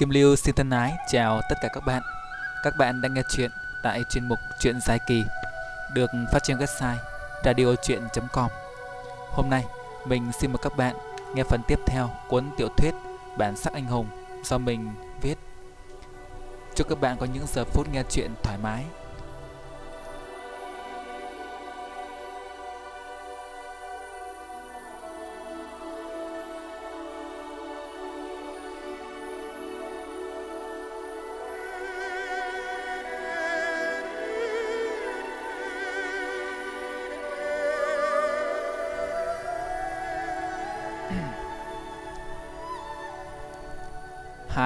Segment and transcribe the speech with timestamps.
[0.00, 2.02] Kim Lưu xin thân ái chào tất cả các bạn.
[2.64, 3.50] Các bạn đang nghe chuyện
[3.82, 5.24] tại chuyên mục Chuyện dài kỳ,
[5.94, 6.96] được phát trên website
[7.44, 8.50] radiochuyen.com.
[9.30, 9.64] Hôm nay,
[10.06, 10.96] mình xin mời các bạn
[11.34, 12.94] nghe phần tiếp theo cuốn tiểu thuyết
[13.38, 14.06] Bản sắc anh hùng
[14.44, 14.90] do mình
[15.22, 15.34] viết.
[16.74, 18.84] Chúc các bạn có những giờ phút nghe chuyện thoải mái.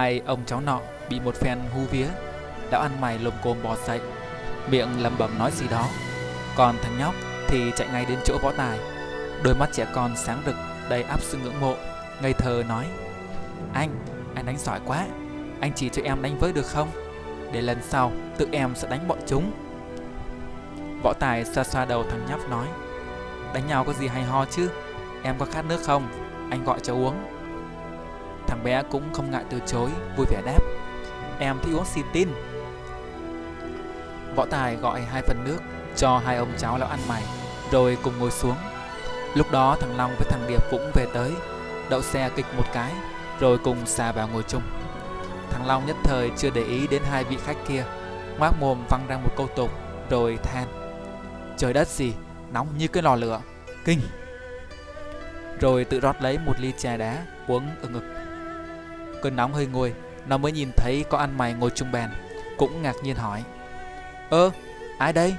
[0.04, 2.06] Hai ông cháu nọ bị một phen hú vía
[2.70, 4.00] Lão ăn mày lồm cồm bò dậy
[4.70, 5.86] Miệng lầm bầm nói gì đó.
[6.56, 7.14] Còn thằng nhóc
[7.48, 8.78] thì chạy ngay đến chỗ võ tài
[9.42, 10.54] Đôi mắt trẻ con sáng rực
[10.88, 11.74] đầy áp sự ngưỡng mộ
[12.22, 12.86] Ngây thơ nói
[13.72, 13.90] Anh,
[14.34, 15.06] anh đánh giỏi quá
[15.60, 16.88] Anh chỉ cho em đánh với được không?
[17.52, 19.52] Để lần sau tự em sẽ đánh bọn chúng.
[21.02, 22.66] Võ tài xoa xoa đầu thằng nhóc nói
[23.54, 24.70] Đánh nhau có gì hay ho chứ?
[25.22, 26.08] Em có khát nước không?
[26.50, 27.33] Anh gọi cho uống.
[28.48, 30.58] Thằng bé cũng không ngại từ chối, vui vẻ đáp.
[31.38, 32.28] Em thích uống xin tin.
[34.36, 35.58] Võ Tài gọi hai phần nước
[35.96, 37.22] cho hai ông cháu lão ăn mày
[37.70, 38.56] Rồi cùng ngồi xuống.
[39.34, 41.32] Lúc đó thằng Long với thằng Điệp cũng về tới.
[41.90, 42.92] Đậu xe kịch một cái
[43.40, 44.62] Rồi cùng xà vào ngồi chung.
[45.50, 47.84] Thằng Long nhất thời chưa để ý đến hai vị khách kia.
[48.38, 49.70] Ngoác mồm văng ra một câu tục
[50.10, 50.66] Rồi than.
[51.56, 52.12] Trời đất gì,
[52.52, 53.40] nóng như cái lò lửa.
[53.84, 54.00] Kinh.
[55.60, 58.23] Rồi tự rót lấy một ly trà đá Uống ở ngực
[59.24, 59.92] Cơn nóng hơi nguôi,
[60.26, 62.10] Nó mới nhìn thấy có ăn mày ngồi chung bàn,
[62.58, 63.42] Cũng ngạc nhiên hỏi.
[64.30, 64.50] Ơ,
[64.98, 65.36] ai đây?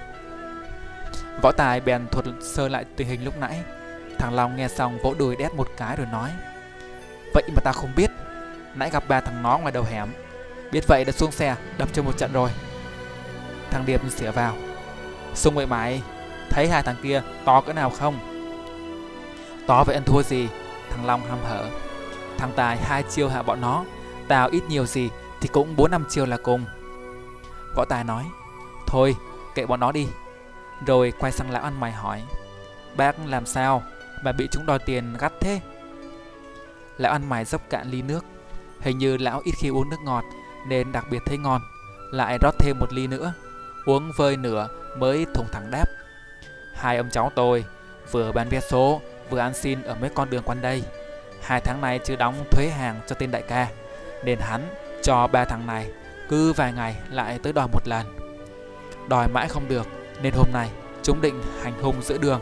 [1.42, 3.60] Võ Tài bèn thuật sơ lại tình hình lúc nãy.
[4.20, 6.30] Thằng Long nghe xong vỗ đùi đét một cái rồi nói,
[7.34, 8.12] Vậy mà ta không biết,
[8.76, 10.10] Nãy gặp ba thằng nó ngoài đầu hẻm.
[10.72, 12.50] Biết vậy đã xuống xe đập cho một trận rồi.
[13.72, 14.56] Thằng Điệp xỉa vào
[15.36, 16.02] Xung vậy mày,
[16.50, 18.20] Thấy hai thằng kia to cỡ nào không?
[19.68, 20.48] To vậy ăn thua gì?
[20.90, 21.85] Thằng Long hăm hở.
[22.38, 23.86] Thằng Tài hai chiêu hạ bọn nó,
[24.28, 25.10] Tao ít nhiều gì
[25.42, 26.66] thì cũng bốn năm chiêu là cùng.
[27.76, 28.24] Võ Tài nói,
[28.88, 29.16] Thôi,
[29.56, 30.08] kệ bọn nó đi.
[30.86, 32.24] Rồi quay sang lão ăn mày hỏi,
[32.98, 33.84] Bác làm sao
[34.24, 35.62] mà bị chúng đòi tiền gắt thế?
[36.98, 38.26] Lão ăn mày dốc cạn ly nước.
[38.80, 40.24] Hình như lão ít khi uống nước ngọt
[40.68, 41.62] Nên đặc biệt thấy ngon,
[42.12, 43.34] Lại rót thêm một ly nữa,
[43.86, 44.68] Uống vơi nửa
[44.98, 45.86] mới thùng thẳng đáp,
[46.76, 47.66] Hai ông cháu tôi
[48.12, 50.84] Vừa bán vé số Vừa ăn xin ở mấy con đường quanh đây.
[51.46, 53.68] Hai tháng nay chưa đóng thuế hàng cho tên đại ca,
[54.24, 54.62] Nên hắn
[55.04, 55.92] cho ba thằng này
[56.30, 58.06] Cứ vài ngày lại tới đòi một lần.
[59.10, 59.88] Đòi mãi không được,
[60.22, 60.70] Nên hôm nay
[61.04, 62.42] chúng định hành hung giữa đường.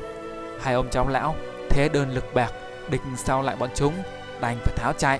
[0.62, 1.36] Hai ông cháu lão
[1.70, 2.52] thế đơn lực bạc
[2.90, 3.94] Địch sau lại bọn chúng
[4.42, 5.20] Đành phải tháo chạy.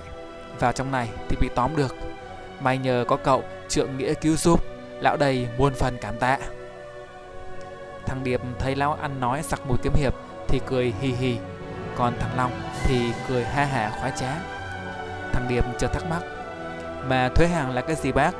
[0.60, 1.94] Vào trong này thì bị tóm được.
[2.60, 4.64] May nhờ có cậu trượng nghĩa cứu giúp,
[5.00, 6.38] Lão đầy muôn phần cảm tạ.
[8.06, 10.14] Thằng Điệp thấy lão ăn nói sặc mùi kiếm hiệp
[10.48, 11.38] Thì cười hì hì
[11.96, 12.52] còn thằng Long
[12.84, 14.28] thì cười ha hả khoái trá
[15.32, 16.22] Thằng Điệp chợt thắc mắc,
[17.08, 18.30] Mà thuế hàng là cái gì bác?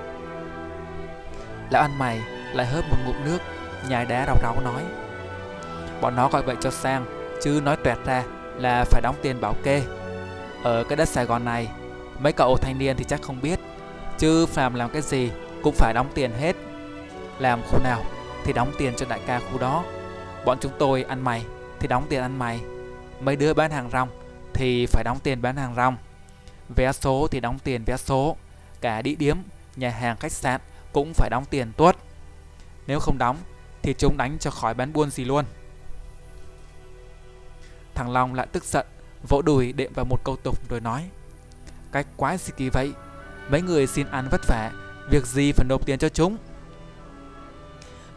[1.71, 2.21] Lão ăn mày
[2.53, 3.39] lại hớp một ngụm nước,
[3.89, 4.83] Nhai đá rau rau nói,
[6.01, 7.07] Bọn nó gọi vậy cho sang,
[7.43, 8.23] Chứ nói tuẹt ra
[8.57, 9.83] là phải đóng tiền bảo kê.
[10.63, 11.69] Ở cái đất Sài Gòn này,
[12.19, 13.61] Mấy cậu thanh niên thì chắc không biết,
[14.19, 15.31] Chứ phàm làm cái gì
[15.63, 16.57] cũng phải đóng tiền hết.
[17.39, 18.03] Làm khu nào
[18.45, 19.85] thì đóng tiền cho đại ca khu đó.
[20.45, 21.45] Bọn chúng tôi ăn mày,
[21.81, 22.61] thì đóng tiền ăn mày.
[23.21, 24.09] Mấy đứa bán hàng rong
[24.55, 25.97] thì phải đóng tiền bán hàng rong.
[26.77, 28.37] Vé số thì đóng tiền vé số.
[28.81, 29.43] Cả địa điểm,
[29.77, 30.61] nhà hàng khách sạn
[30.93, 31.97] cũng phải đóng tiền tuốt.
[32.87, 33.37] Nếu không đóng
[33.83, 35.45] thì chúng đánh cho khỏi bán buôn gì luôn.
[37.95, 38.87] Thằng Long lại tức giận,
[39.29, 41.09] vỗ đùi đệm vào một câu tục rồi nói
[41.93, 42.93] Cách quái gì kỳ vậy?
[43.49, 44.73] Mấy người xin ăn vất vả,
[45.11, 46.37] việc gì phải nộp tiền cho chúng?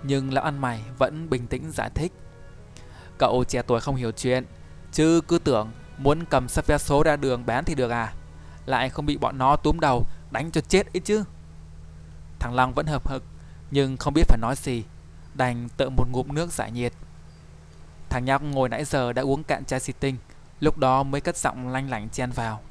[0.04, 2.12] Nhưng lão ăn mày vẫn bình tĩnh giải thích
[3.18, 4.46] Cậu trẻ tuổi không hiểu chuyện
[4.98, 8.14] Chứ cứ tưởng muốn cầm sắp vé số ra đường bán thì được à?
[8.66, 11.24] Lại không bị bọn nó túm đầu, đánh cho chết ấy chứ.
[12.40, 13.24] Thằng Long vẫn hợp hực,
[13.72, 14.84] Nhưng không biết phải nói gì,
[15.34, 16.94] Đành tự một ngụm nước giải nhiệt.
[18.10, 20.18] Thằng nhóc ngồi nãy giờ đã uống cạn chai xì tinh,
[20.60, 22.62] Lúc đó mới cất giọng lanh lảnh chen vào.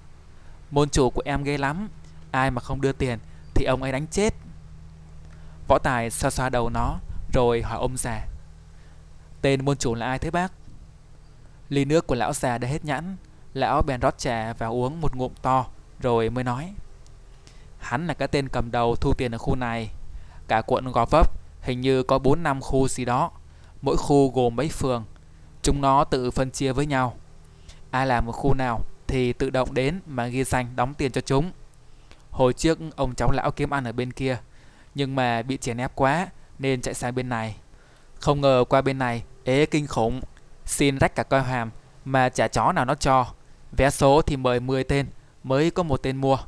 [0.70, 1.88] Môn chủ của em ghê lắm,
[2.30, 3.18] Ai mà không đưa tiền
[3.54, 4.34] Thì ông ấy đánh chết.
[5.68, 6.98] Võ Tài xoa xoa đầu nó,
[7.32, 8.26] Rồi hỏi ông già,
[9.42, 10.52] Tên môn chủ là ai thế bác?
[11.68, 13.16] Ly nước của lão già đã hết nhãn
[13.54, 15.66] Lão bèn rót trà và uống một ngụm to,
[16.00, 16.74] Rồi mới nói.
[17.78, 19.90] Hắn là cái tên cầm đầu thu tiền ở khu này.
[20.48, 21.30] Cả quận Gò Vấp
[21.60, 23.30] Hình như có 4 năm khu gì đó.
[23.82, 25.04] Mỗi khu gồm mấy phường.
[25.62, 27.16] Chúng nó tự phân chia với nhau.
[27.90, 31.20] Ai làm một khu nào Thì tự động đến mà ghi danh đóng tiền cho
[31.20, 31.52] chúng.
[32.30, 34.38] Hồi trước ông cháu lão kiếm ăn ở bên kia,
[34.94, 36.28] Nhưng mà bị chèn ép quá
[36.58, 37.56] Nên chạy sang bên này.
[38.20, 40.20] Không ngờ qua bên này ế kinh khủng.
[40.66, 41.70] Xin rách cả coi hàm
[42.04, 43.26] Mà trả chó nào nó cho.
[43.76, 45.06] Vé số thì mời 10 tên,
[45.44, 46.38] Mới có một tên mua.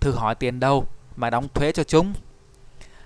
[0.00, 0.86] Thử hỏi tiền đâu
[1.16, 2.12] mà đóng thuế cho chúng.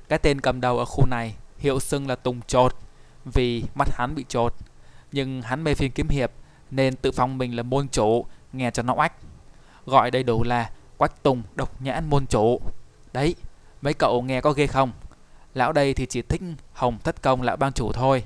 [0.09, 2.77] Cái tên cầm đầu ở khu này Hiệu xưng là Tùng Trột
[3.25, 4.55] Vì mắt hắn bị trột
[5.13, 6.31] Nhưng hắn mê phim kiếm hiệp,
[6.71, 9.13] Nên tự phong mình là môn chủ, Nghe cho nó oách.
[9.87, 12.61] Gọi đầy đủ là Quách Tùng độc nhãn môn chủ.
[13.13, 13.35] Đấy,
[13.83, 14.93] mấy cậu nghe có ghê không?
[15.55, 16.41] Lão đây thì chỉ thích
[16.73, 18.25] hồng thất công, lão bang chủ thôi.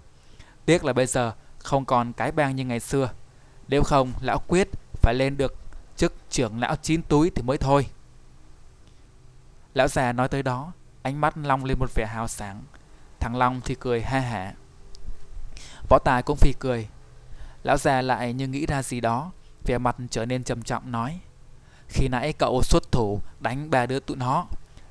[0.64, 3.10] Tiếc là bây giờ không còn cái bang như ngày xưa.
[3.68, 4.68] Nếu không, lão quyết
[5.02, 5.54] phải lên được
[5.96, 7.86] chức trưởng lão chín túi thì mới thôi.
[9.74, 10.72] Lão già nói tới đó,
[11.02, 12.62] Ánh mắt Long lên một vẻ hào sáng
[13.20, 14.54] Thằng Long thì cười ha hả.
[15.88, 16.88] Võ Tài cũng phì cười.
[17.62, 19.32] Lão già lại như nghĩ ra gì đó,
[19.64, 21.20] Vẻ mặt trở nên trầm trọng nói,
[21.88, 24.46] Khi nãy cậu xuất thủ đánh ba đứa tụi nó,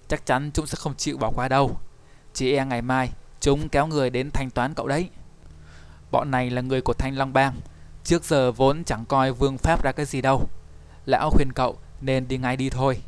[0.07, 1.77] Chắc chắn chúng sẽ không chịu bỏ qua đâu.
[2.33, 3.09] Chỉ e ngày mai,
[3.39, 5.09] Chúng kéo người đến thanh toán cậu đấy.
[6.11, 7.55] Bọn này là người của Thanh Long Bang.
[8.03, 10.49] Trước giờ vốn chẳng coi vương pháp ra cái gì đâu.
[11.05, 13.01] Lão khuyên cậu nên đi ngay đi thôi.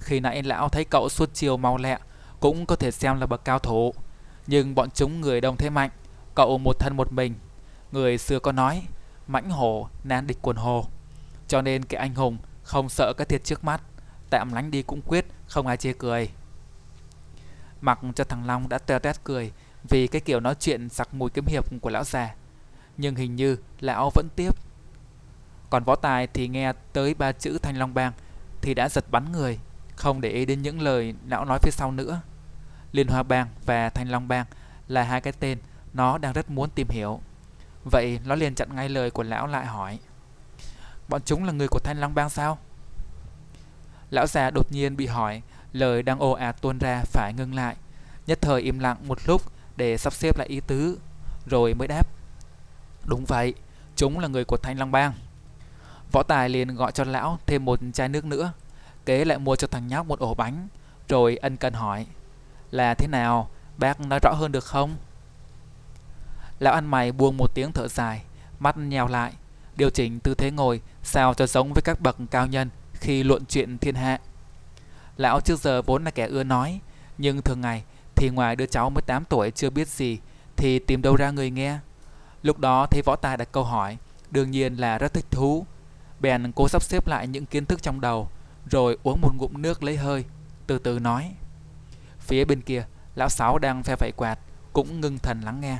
[0.00, 1.98] Khi nãy lão thấy cậu suốt chiều mau lẹ,
[2.40, 3.94] Cũng có thể xem là bậc cao thủ.
[4.46, 5.90] Nhưng bọn chúng người đông thế mạnh,
[6.34, 7.34] Cậu một thân một mình.
[7.92, 8.82] Người xưa có nói,
[9.26, 10.86] Mãnh hổ nan địch quần hồ.
[11.48, 13.82] Cho nên cái anh hùng không sợ cái thiệt trước mắt,
[14.30, 16.28] Tạm lánh đi cũng quyết, Không ai chê cười.
[17.80, 19.52] Mặc cho thằng Long đã teo tét cười
[19.88, 22.34] vì cái kiểu nói chuyện sặc mùi kiếm hiệp của lão già.
[22.96, 24.54] Nhưng hình như lão vẫn tiếp.
[25.70, 28.12] Còn võ tài thì nghe tới ba chữ Thanh Long Bang
[28.62, 29.58] Thì đã giật bắn người,
[29.96, 32.20] Không để ý đến những lời lão nói phía sau nữa.
[32.92, 34.46] Liên Hoa Bang và Thanh Long Bang
[34.88, 35.58] Là hai cái tên
[35.92, 37.20] nó đang rất muốn tìm hiểu.
[37.84, 39.98] Vậy nó liền chặn ngay lời của lão lại hỏi,
[41.08, 42.58] Bọn chúng là người của Thanh Long Bang sao?
[44.10, 45.42] Lão già đột nhiên bị hỏi,
[45.72, 47.76] Lời đang ồ ạt tuôn ra phải ngưng lại.
[48.26, 49.42] Nhất thời im lặng một lúc
[49.76, 50.98] để sắp xếp lại ý tứ
[51.46, 52.08] Rồi mới đáp.
[53.04, 53.54] Đúng vậy,
[53.96, 55.12] chúng là người của Thanh Long Bang.
[56.14, 58.52] Võ Tài liền gọi cho lão thêm một chai nước nữa
[59.06, 60.68] Kế lại mua cho thằng nhóc một ổ bánh
[61.08, 62.06] Rồi ân cần hỏi
[62.70, 64.96] Là thế nào, bác nói rõ hơn được không?
[66.58, 68.22] Lão ăn mày buông một tiếng thở dài
[68.58, 69.32] Mắt nhèo lại
[69.76, 73.44] Điều chỉnh tư thế ngồi Sao cho giống với các bậc cao nhân Khi luận
[73.48, 74.20] chuyện thiên hạ.
[75.16, 76.80] Lão trước giờ vốn là kẻ ưa nói
[77.18, 77.84] Nhưng thường ngày
[78.16, 80.18] thì ngoài đứa cháu 18 tuổi chưa biết gì
[80.56, 81.78] Thì tìm đâu ra người nghe
[82.42, 83.96] Lúc đó thấy võ tài đặt câu hỏi
[84.30, 85.66] Đương nhiên là rất thích thú
[86.20, 88.28] Bèn cố sắp xếp lại những kiến thức trong đầu
[88.70, 90.24] Rồi uống một ngụm nước lấy hơi
[90.66, 91.32] Từ từ nói
[92.18, 94.38] Phía bên kia Lão Sáu đang phe phẩy quạt
[94.72, 95.78] Cũng ngưng thần lắng nghe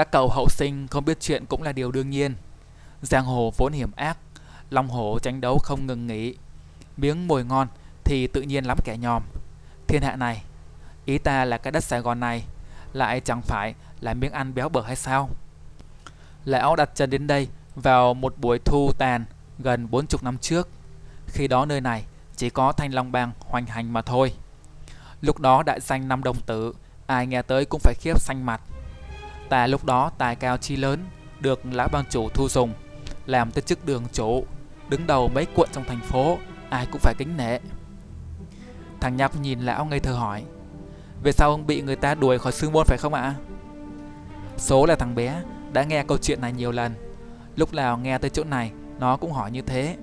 [0.00, 2.34] các cậu hậu sinh không biết chuyện cũng là điều đương nhiên.
[3.02, 4.18] Giang hồ vốn hiểm ác,
[4.70, 6.34] long hổ tranh đấu không ngừng nghỉ.
[6.96, 7.68] Miếng mồi ngon
[8.04, 9.22] thì tự nhiên lắm kẻ nhòm.
[9.88, 10.42] Thiên hạ này,
[11.04, 12.44] ý ta là cái đất Sài Gòn này,
[12.92, 15.28] lại chẳng phải là miếng ăn béo bở hay sao?
[16.44, 19.24] Lão đặt chân đến đây vào một buổi thu tàn
[19.58, 20.68] gần 40 năm trước.
[21.26, 22.04] Khi đó nơi này
[22.36, 24.32] chỉ có thanh long bang hoành hành mà thôi.
[25.20, 26.74] Lúc đó đại danh năm đồng tử,
[27.06, 28.60] ai nghe tới cũng phải khiếp xanh mặt.
[29.50, 31.04] Ta lúc đó tài cao chi lớn
[31.40, 32.72] Được lão bang chủ thu dùng
[33.26, 34.44] Làm tới chức đường chủ
[34.88, 36.38] Đứng đầu mấy quận trong thành phố
[36.70, 37.58] Ai cũng phải kính nể
[39.00, 40.44] Thằng nhóc nhìn lão ngây thơ hỏi
[41.22, 43.34] về sau ông bị người ta đuổi khỏi sư môn phải không ạ?
[44.56, 46.94] Số là thằng bé, Đã nghe câu chuyện này nhiều lần.
[47.56, 49.96] Lúc nào nghe tới chỗ này, Nó cũng hỏi như thế.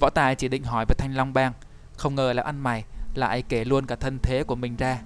[0.00, 1.52] Võ Tài chỉ định hỏi về Thanh Long Bang,
[1.96, 4.98] Không ngờ lão ăn mày Lại kể luôn cả thân thế của mình ra.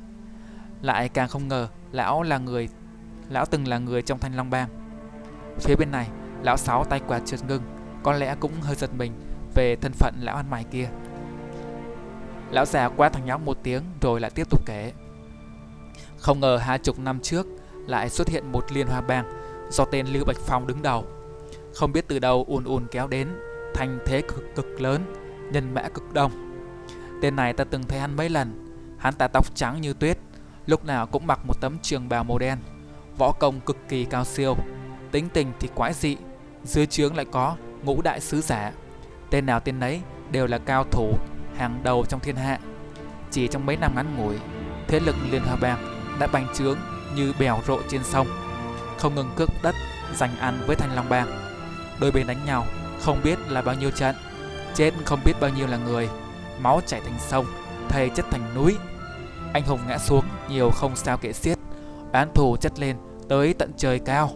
[0.83, 2.69] Lại càng không ngờ Lão là người,
[3.29, 4.69] Lão từng là người trong Thanh Long Bang.
[5.61, 6.09] Phía bên này,
[6.43, 7.63] Lão Sáu tay quạt trượt ngưng,
[8.03, 9.13] Có lẽ cũng hơi giật mình
[9.55, 10.89] Về thân phận lão ăn mày kia.
[12.51, 14.93] Lão già qua thằng nhóc một tiếng Rồi lại tiếp tục kể.
[16.23, 17.47] Không ngờ hai chục năm trước
[17.87, 19.25] Lại xuất hiện một liên hoa bang
[19.71, 21.05] Do tên Lưu Bạch Phong đứng đầu
[21.75, 23.29] Không biết từ đâu ùn ùn kéo đến
[23.75, 25.03] Thành thế cực cực lớn
[25.53, 26.33] Nhân mã cực đông
[27.23, 30.19] Tên này ta từng thấy hắn mấy lần Hắn ta tóc trắng như tuyết
[30.67, 32.59] Lúc nào cũng mặc một tấm trường bào màu đen
[33.19, 34.57] võ công cực kỳ cao siêu,
[35.11, 36.17] tính tình thì quái dị,
[36.65, 38.73] dưới trướng lại có ngũ đại sứ giả.
[39.31, 40.01] Tên nào tên nấy
[40.31, 41.13] đều là cao thủ
[41.57, 42.59] hàng đầu trong thiên hạ.
[43.31, 44.39] Chỉ trong mấy năm ngắn ngủi,
[44.89, 45.92] thế lực Liên Hoa Bang
[46.23, 46.79] đã bành trướng
[47.17, 48.27] như bèo rộ trên sông,
[48.99, 49.75] không ngừng cướp đất
[50.15, 51.29] giành ăn với Thanh Long Bang.
[52.01, 52.65] Đôi bên đánh nhau
[53.01, 54.17] không biết là bao nhiêu trận,
[54.75, 56.09] chết không biết bao nhiêu là người,
[56.61, 57.47] máu chảy thành sông,
[57.89, 58.77] thầy chất thành núi.
[59.53, 61.59] Anh hùng ngã xuống nhiều không sao kể xiết
[62.13, 62.97] án thù chất lên
[63.29, 64.31] tới tận trời cao.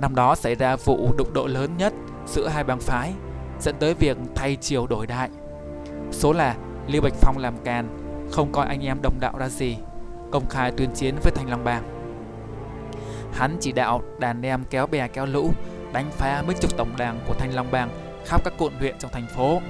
[0.00, 1.92] Năm đó xảy ra vụ đụng độ lớn nhất
[2.26, 3.12] giữa hai bang phái,
[3.60, 5.30] dẫn tới việc thay chiều đổi đại.
[6.12, 7.88] Số là Liêu Bạch Phong làm càn
[8.32, 9.76] Không coi anh em đồng đạo ra gì
[10.30, 11.82] Công khai tuyên chiến với Thanh Long Bang.
[13.32, 15.52] Hắn chỉ đạo đàn em kéo bè kéo lũ,
[15.92, 17.90] Đánh phá mấy chục tổng đàn của Thanh Long Bang
[18.24, 19.60] Khắp các quận huyện trong thành phố.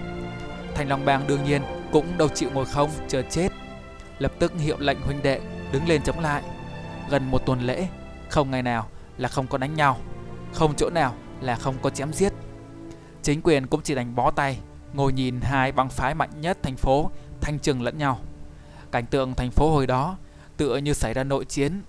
[0.75, 1.62] Thanh Long Bang đương nhiên
[1.93, 3.49] cũng đâu chịu ngồi không, chờ chết.
[4.19, 5.40] Lập tức hiệu lệnh huynh đệ
[5.73, 6.43] đứng lên chống lại.
[7.11, 7.88] Gần một tuần lễ,
[8.29, 8.87] Không ngày nào
[9.19, 9.97] là không có đánh nhau,
[10.52, 12.33] Không chỗ nào là không có chém giết.
[13.23, 14.59] Chính quyền cũng chỉ đánh bó tay,
[14.93, 18.19] Ngồi nhìn hai băng phái mạnh nhất thành phố Thanh trừng lẫn nhau.
[18.93, 20.17] Cảnh tượng thành phố hồi đó
[20.61, 21.83] Tựa như xảy ra nội chiến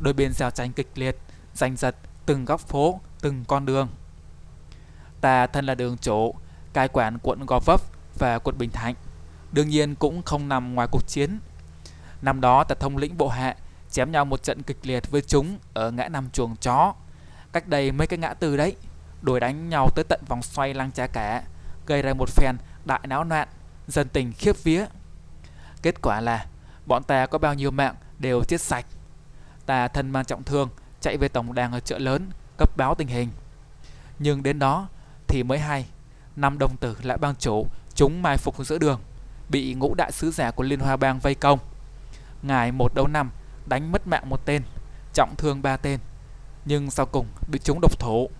[0.00, 1.16] Đôi bên giao tranh kịch liệt
[1.54, 3.88] Giành giật từng góc phố Từng con đường
[5.20, 6.34] Ta thân là đường chủ
[6.72, 7.80] Cai quản quận Gò Vấp
[8.18, 8.94] và quận Bình Thạnh
[9.52, 11.38] Đương nhiên cũng không nằm ngoài cuộc chiến
[12.22, 13.56] Năm đó ta thông lĩnh bộ hạ
[13.90, 16.94] chém nhau một trận kịch liệt với chúng ở ngã năm chuồng chó.
[17.52, 18.76] Cách đây mấy cái ngã tư đấy,
[19.22, 21.42] đuổi đánh nhau tới tận vòng xoay lăng trá cả,
[21.86, 23.48] gây ra một phen đại náo loạn,
[23.86, 24.86] dân tình khiếp vía.
[25.82, 26.46] Kết quả là
[26.88, 28.86] bọn ta có bao nhiêu mạng đều chết sạch.
[29.66, 30.68] Ta thân mang trọng thương,
[31.00, 33.28] chạy về tổng đàn ở chợ lớn, cấp báo tình hình.
[34.18, 34.88] Nhưng đến đó
[35.26, 35.86] thì mới hay,
[36.36, 39.00] năm đồng tử lại bang chủ chúng mai phục giữa đường,
[39.48, 41.58] bị ngũ đại sứ giả của Liên Hoa Bang vây công.
[42.42, 43.30] Ngài một đấu năm
[43.66, 44.62] đánh mất mạng một tên,
[45.14, 45.98] trọng thương ba tên,
[46.64, 48.30] nhưng sau cùng bị chúng độc thủ.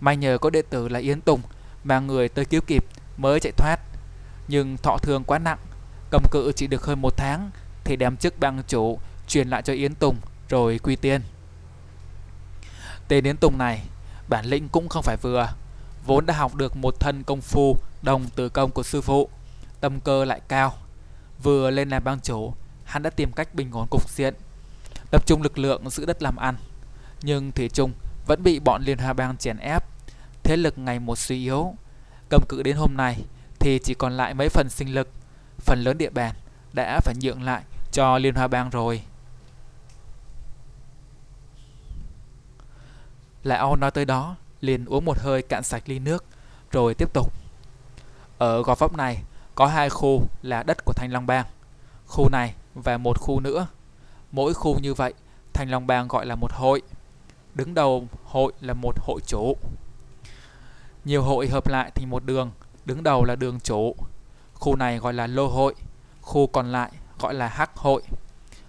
[0.00, 1.40] May nhờ có đệ tử là Yến Tùng
[1.84, 2.84] mà người tới cứu kịp
[3.16, 3.76] mới chạy thoát.
[4.48, 5.58] Nhưng thọ thương quá nặng,
[6.10, 7.50] cầm cự chỉ được hơn một tháng
[7.84, 8.98] thì đem chức bang chủ
[9.28, 10.16] truyền lại cho Yến Tùng
[10.48, 11.22] rồi quy tiên.
[13.08, 13.82] Tên Yến Tùng này,
[14.28, 15.48] bản lĩnh cũng không phải vừa,
[16.06, 19.28] vốn đã học được một thân công phu đồng từ công của sư phụ,
[19.80, 20.74] tâm cơ lại cao.
[21.42, 24.34] Vừa lên làm bang chủ, hắn đã tìm cách bình ổn cục diện
[25.12, 26.54] tập trung lực lượng giữ đất làm ăn.
[27.22, 27.92] Nhưng Thủy Trung
[28.26, 29.84] vẫn bị bọn Liên Hoa Bang chèn ép,
[30.42, 31.74] thế lực ngày một suy yếu.
[32.28, 33.24] Cầm cự đến hôm nay
[33.58, 35.08] thì chỉ còn lại mấy phần sinh lực,
[35.58, 36.34] phần lớn địa bàn
[36.72, 37.62] đã phải nhượng lại
[37.92, 39.02] cho Liên Hoa Bang rồi.
[43.42, 46.24] Lại ông nói tới đó, liền uống một hơi cạn sạch ly nước,
[46.70, 47.32] rồi tiếp tục.
[48.38, 49.22] Ở gò vấp này
[49.54, 51.46] có hai khu là đất của Thanh Long Bang.
[52.06, 53.66] Khu này và một khu nữa
[54.32, 55.14] Mỗi khu như vậy,
[55.52, 56.82] Thành Long Bang gọi là một hội.
[57.54, 59.56] Đứng đầu hội là một hội chủ.
[61.04, 62.50] Nhiều hội hợp lại thành một đường,
[62.84, 63.94] đứng đầu là đường chủ.
[64.54, 65.74] Khu này gọi là lô hội,
[66.20, 66.90] khu còn lại
[67.22, 68.02] gọi là hắc hội.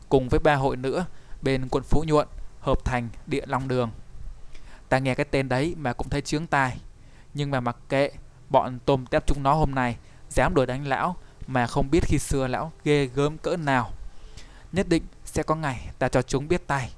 [0.09, 1.05] Cùng với ba hội nữa,
[1.41, 2.27] bên quận Phú Nhuận
[2.59, 3.91] hợp thành địa long đường.
[4.89, 6.77] Ta nghe cái tên đấy mà cũng thấy chướng tai.
[7.33, 8.09] Nhưng mà mặc kệ,
[8.49, 9.97] bọn tôm tép chúng nó hôm nay
[10.29, 11.15] dám đuổi đánh lão
[11.47, 13.91] mà không biết khi xưa lão ghê gớm cỡ nào.
[14.71, 16.93] Nhất định sẽ có ngày ta cho chúng biết tay.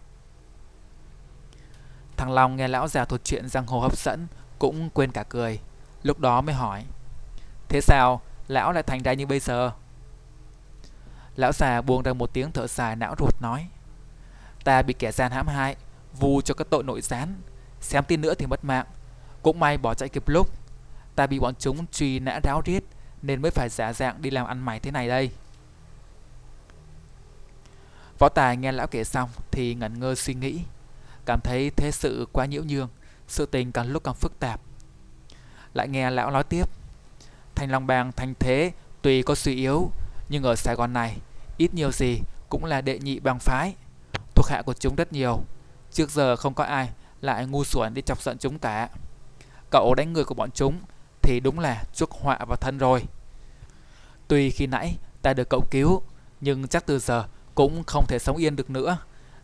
[2.18, 4.28] Thằng Long nghe lão già thuật chuyện giang hồ hấp dẫn
[4.60, 5.60] cũng quên cả cười.
[6.04, 6.86] Lúc đó mới hỏi.
[7.70, 9.72] Thế sao lão lại thành ra như bây giờ?
[11.36, 13.68] Lão già buông ra một tiếng thở dài não ruột nói.
[14.64, 15.76] Ta bị kẻ gian hãm hại,
[16.14, 17.36] vu cho các tội nội gián.
[17.82, 18.86] Xem tin nữa thì mất mạng.
[19.42, 20.50] Cũng may bỏ chạy kịp lúc.
[21.16, 22.84] Ta bị bọn chúng truy nã ráo riết
[23.22, 25.32] nên mới phải giả dạng đi làm ăn mày thế này đây.
[28.20, 30.62] Võ Tài nghe lão kể xong thì ngẩn ngơ suy nghĩ,
[31.26, 32.90] cảm thấy thế sự quá nhiễu nhương,
[33.28, 34.62] sự tình càng lúc càng phức tạp.
[35.74, 36.70] Lại nghe lão nói tiếp,
[37.56, 39.92] Thanh Long Bang thành thế tuy có suy yếu,
[40.30, 41.18] nhưng ở Sài Gòn này,
[41.58, 43.76] ít nhiều gì cũng là đệ nhị bang phái.
[44.36, 45.44] Thuộc hạ của chúng rất nhiều,
[45.92, 46.90] trước giờ không có ai
[47.22, 48.90] lại ngu xuẩn đi chọc giận chúng cả.
[49.72, 50.80] Cậu đánh người của bọn chúng
[51.22, 53.04] thì đúng là chuốc họa vào thân rồi.
[54.28, 56.02] Tuy khi nãy ta được cậu cứu,
[56.42, 58.98] nhưng chắc từ giờ cũng không thể sống yên được nữa.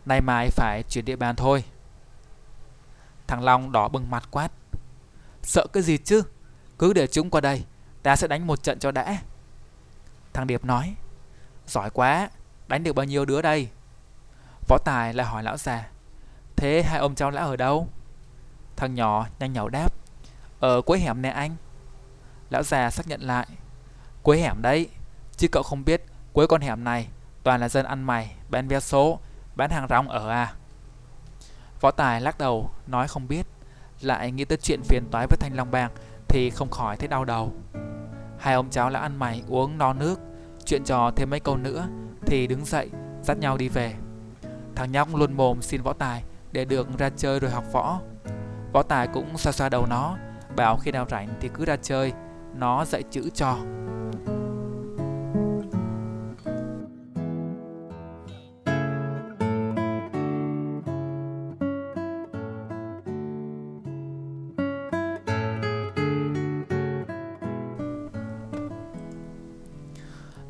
[0.06, 1.64] Nay mai phải chuyển địa bàn thôi.
[3.26, 4.48] Thằng Long đỏ bừng mặt quát.
[5.42, 6.22] Sợ cái gì chứ?
[6.78, 7.64] Cứ để chúng qua đây,
[8.02, 9.18] ta sẽ đánh một trận cho đã.
[10.32, 10.94] Thằng Điệp nói.
[11.66, 12.30] Giỏi quá,
[12.68, 13.68] đánh được bao nhiêu đứa đây?
[14.68, 15.88] Võ Tài lại hỏi lão già.
[16.56, 17.88] Thế hai ông cháu lão ở đâu?
[18.76, 19.94] Thằng nhỏ nhanh nhậu đáp.
[20.60, 21.56] Ở cuối hẻm nè anh.
[22.50, 23.46] Lão già xác nhận lại.
[24.22, 24.88] Cuối hẻm đấy,
[25.36, 27.08] chứ cậu không biết cuối con hẻm này
[27.42, 29.18] Toàn là dân ăn mày, bán vé số,
[29.54, 30.54] bán hàng rong ở à.
[31.80, 33.46] Võ Tài lắc đầu, nói không biết.
[34.00, 35.90] Lại nghĩ tới chuyện phiền toái với Thanh Long Bang
[36.28, 37.52] thì không khỏi thấy đau đầu.
[38.42, 40.20] Hai ông cháu là ăn mày uống no nước,
[40.64, 41.86] chuyện trò thêm mấy câu nữa
[42.26, 42.90] thì đứng dậy,
[43.22, 43.94] dắt nhau đi về.
[44.74, 46.22] Thằng nhóc luôn mồm xin Võ Tài
[46.52, 48.00] để được ra chơi rồi học võ.
[48.72, 50.16] Võ Tài cũng xoa xoa đầu nó,
[50.56, 52.12] bảo khi nào rảnh thì cứ ra chơi,
[52.54, 53.56] nó dạy chữ cho.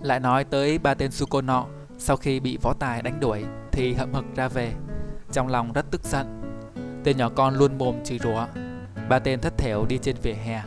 [0.02, 1.66] Lại nói tới ba tên suko nọ,
[1.99, 4.73] Sau khi bị võ tài đánh đuổi Thì hậm hực ra về.
[5.32, 6.42] Trong lòng rất tức giận.
[7.04, 8.47] Tên nhỏ con luôn mồm chửi rủa.
[9.09, 10.62] Ba tên thất thểu đi trên vỉa hè.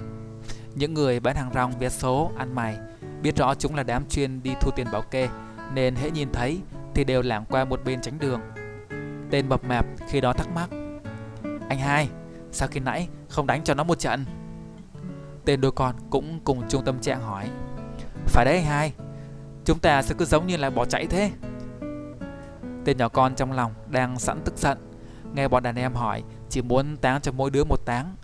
[0.75, 2.77] Những người bán hàng rong vé số, ăn mày,
[3.22, 5.30] Biết rõ chúng là đám chuyên đi thu tiền bảo kê,
[5.74, 6.60] Nên hễ nhìn thấy
[6.94, 8.42] Thì đều lảng qua một bên tránh đường.
[9.32, 10.70] Tên bập mạp khi đó thắc mắc,
[11.70, 12.10] Anh hai,
[12.51, 14.25] Sao khi nãy không đánh cho nó một trận?
[15.46, 17.50] Tên đôi con cũng cùng chung tâm trạng hỏi,
[18.25, 18.94] Phải đấy anh hai
[19.66, 21.32] Chúng ta sẽ cứ giống như là bỏ chạy thế.
[22.86, 24.78] Tên nhỏ con trong lòng đang sẵn tức giận.
[25.34, 28.16] Nghe bọn đàn em hỏi, Chỉ muốn táng cho mỗi đứa một táng.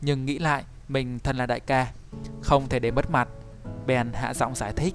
[0.00, 1.86] Nhưng nghĩ lại, mình thân là đại ca,
[2.42, 3.28] Không thể để mất mặt.
[3.86, 4.94] Bèn hạ giọng giải thích.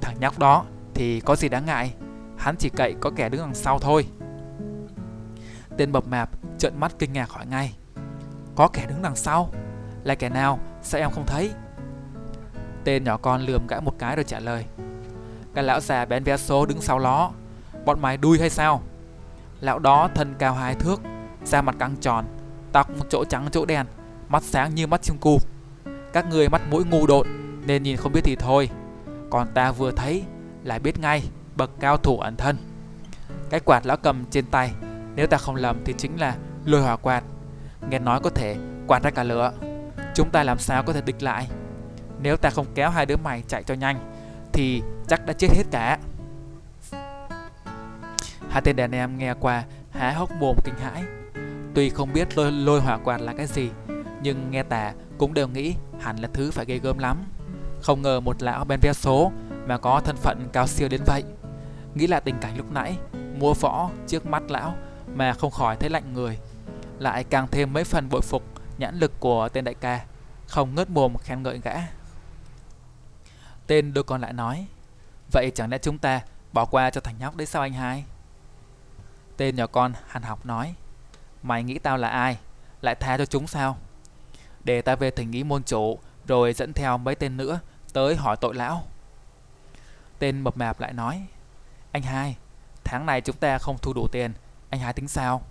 [0.00, 1.94] Thằng nhóc đó thì có gì đáng ngại?
[2.38, 4.06] Hắn chỉ cậy có kẻ đứng đằng sau thôi.
[5.76, 7.76] Tên bập mạp trợn mắt kinh ngạc hỏi ngay.
[8.54, 9.50] Có kẻ đứng đằng sau?
[10.04, 10.58] Là kẻ nào?
[10.82, 11.50] Sao em không thấy?
[12.84, 14.64] Tên nhỏ con lườm gã một cái rồi trả lời.
[15.54, 17.30] Cái lão già bén vé số đứng sau ló,
[17.84, 18.82] Bọn mày đuôi hay sao?
[19.60, 21.00] Lão đó thân cao hai thước,
[21.44, 22.24] Da mặt căng tròn,
[22.72, 23.86] Tóc chỗ trắng chỗ đen,
[24.28, 25.38] Mắt sáng như mắt chim cu.
[26.12, 27.26] Các người mắt mũi ngu độn
[27.66, 28.70] Nên nhìn không biết thì thôi.
[29.30, 30.22] Còn ta vừa thấy
[30.64, 31.22] lại biết ngay,
[31.56, 32.56] Bậc cao thủ ẩn thân.
[33.50, 34.70] Cái quạt lão cầm trên tay,
[35.14, 37.24] Nếu ta không lầm thì chính là lôi hỏa quạt.
[37.90, 38.56] Nghe nói có thể
[38.86, 39.52] quạt ra cả lửa.
[40.14, 41.46] Chúng ta làm sao có thể địch lại?
[42.22, 44.12] Nếu ta không kéo hai đứa mày chạy cho nhanh
[44.52, 45.98] Thì chắc đã chết hết cả.
[48.50, 51.02] Hai tên đàn em nghe qua há hốc mồm kinh hãi.
[51.74, 53.70] Tuy không biết lôi, lôi hỏa quạt là cái gì
[54.22, 57.16] Nhưng nghe tả cũng đều nghĩ hẳn là thứ phải ghê gớm lắm.
[57.82, 59.32] Không ngờ một lão bên vé số
[59.66, 61.24] mà có thân phận cao siêu đến vậy.
[61.94, 62.96] Nghĩ lại tình cảnh lúc nãy
[63.38, 64.74] Mua võ trước mắt lão
[65.14, 66.38] mà không khỏi thấy lạnh người.
[66.98, 68.42] Lại càng thêm mấy phần bội phục
[68.78, 70.00] nhãn lực của tên đại ca
[70.46, 71.74] Không ngớt mồm khen ngợi gã.
[73.70, 74.66] Tên đôi con lại nói,
[75.32, 76.20] Vậy chẳng lẽ chúng ta
[76.52, 78.04] bỏ qua cho thằng nhóc đấy sao anh hai?
[79.36, 80.74] Tên nhỏ con hàn học nói,
[81.42, 82.38] Mày nghĩ tao là ai?
[82.80, 83.76] Lại tha cho chúng sao?
[84.64, 87.60] Để ta về thỉnh ý môn chủ Rồi dẫn theo mấy tên nữa
[87.92, 88.82] Tới hỏi tội lão.
[90.18, 91.26] Tên mập mạp lại nói,
[91.92, 92.36] Anh hai,
[92.84, 94.32] Tháng này chúng ta không thu đủ tiền,
[94.70, 95.42] Anh hai tính sao?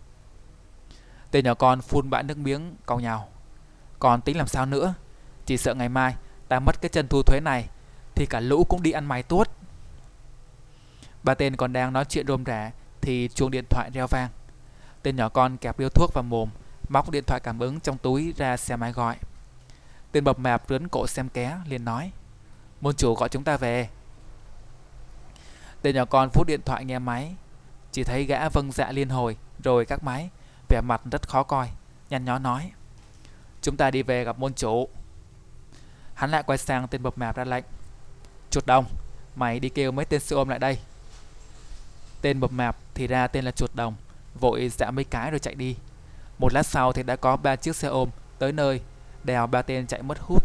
[1.32, 3.28] Tên nhỏ con phun bã nước miếng cau nhào,
[4.00, 4.94] Còn tính làm sao nữa?
[5.46, 6.16] Chỉ sợ ngày mai
[6.48, 7.70] ta mất cái chân thu thuế này
[8.20, 9.50] thì cả lũ cũng đi ăn mày tuốt.
[11.24, 14.30] Ba tên còn đang nói chuyện rôm rả Thì chuông điện thoại reo vang.
[15.04, 16.50] Tên nhỏ con kẹp điếu thuốc vào mồm,
[16.90, 19.16] Móc điện thoại cảm ứng trong túi ra xe máy gọi.
[20.12, 22.12] Tên bập mạp rướn cổ xem ké, liền nói,
[22.82, 23.90] Môn chủ gọi chúng ta về.
[25.82, 27.36] Tên nhỏ con phút điện thoại nghe máy,
[27.92, 30.30] Chỉ thấy gã vâng dạ liên hồi, Rồi các máy,
[30.70, 31.70] Vẻ mặt rất khó coi,
[32.10, 32.72] Nhăn nhó nói,
[33.62, 34.90] Chúng ta đi về gặp môn chủ.
[36.14, 37.64] Hắn lại quay sang tên bập mạp ra lệnh
[38.50, 38.86] Chuột đồng
[39.36, 40.78] Mày đi kêu mấy tên sư ôm lại đây
[42.22, 43.96] Tên bập mạp thì ra tên là chuột đồng
[44.40, 45.76] Vội dạ mấy cái rồi chạy đi
[46.40, 48.10] Một lát sau thì đã có ba chiếc xe ôm
[48.40, 48.82] Tới nơi
[49.24, 50.44] Đèo ba tên chạy mất hút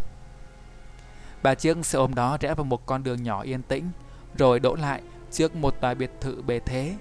[1.43, 3.89] Ba chiếc xe ôm đó rẽ vào một con đường nhỏ yên tĩnh
[4.37, 5.01] Rồi đỗ lại
[5.35, 6.95] trước một tòa biệt thự bề thế.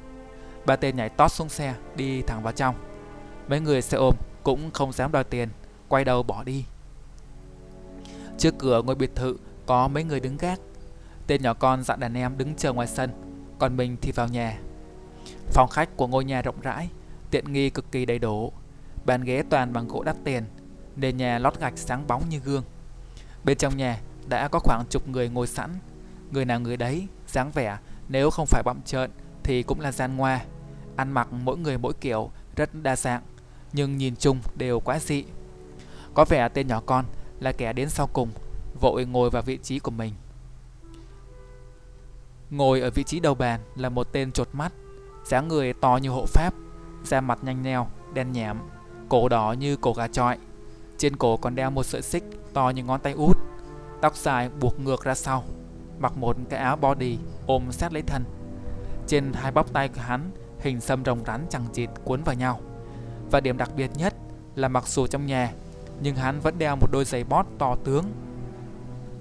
[0.67, 2.75] Ba tên nhảy tót xuống xe, đi thẳng vào trong.
[3.49, 5.49] Mấy người xe ôm cũng không dám đòi tiền,
[5.89, 6.65] quay đầu bỏ đi.
[8.39, 9.37] Trước cửa ngôi biệt thự
[9.67, 10.61] có mấy người đứng gác.
[11.27, 13.11] Tên nhỏ con dặn đàn em đứng chờ ngoài sân,
[13.59, 14.59] còn mình thì vào nhà.
[15.51, 16.89] Phòng khách của ngôi nhà rộng rãi,
[17.31, 18.53] tiện nghi cực kỳ đầy đủ.
[19.05, 20.45] Bàn ghế toàn bằng gỗ đắt tiền,
[20.97, 22.65] nền nhà lót gạch sáng bóng như gương.
[23.45, 25.71] Bên trong nhà đã có khoảng chục người ngồi sẵn,
[26.31, 29.11] người nào người đấy, dáng vẻ nếu không phải bậm trợn
[29.43, 30.41] thì cũng là gian ngoa.
[30.97, 33.23] Ăn mặc mỗi người mỗi kiểu, rất đa dạng,
[33.73, 35.25] nhưng nhìn chung đều quá dị.
[36.15, 37.05] Có vẻ tên nhỏ con
[37.41, 38.31] là kẻ đến sau cùng,
[38.81, 40.13] vội ngồi vào vị trí của mình.
[42.51, 44.73] Ngồi ở vị trí đầu bàn là một tên chột mắt,
[45.25, 46.55] dáng người to như hộ pháp,
[47.05, 48.59] da mặt nhanh nheo, đen nhảm,
[49.09, 50.39] cổ đỏ như cổ gà trọi.
[50.99, 53.37] Trên cổ còn đeo một sợi xích to như ngón tay út,
[54.01, 55.45] tóc dài buộc ngược ra sau
[55.99, 58.25] mặc một cái áo body ôm sát lấy thân.
[59.07, 60.31] Trên hai bắp tay của hắn
[60.61, 62.61] hình xăm rồng rắn chẳng chịt cuốn vào nhau.
[63.31, 64.15] Và điểm đặc biệt nhất
[64.55, 65.53] là mặc dù trong nhà,
[66.01, 68.05] nhưng hắn vẫn đeo một đôi giày bót to tướng.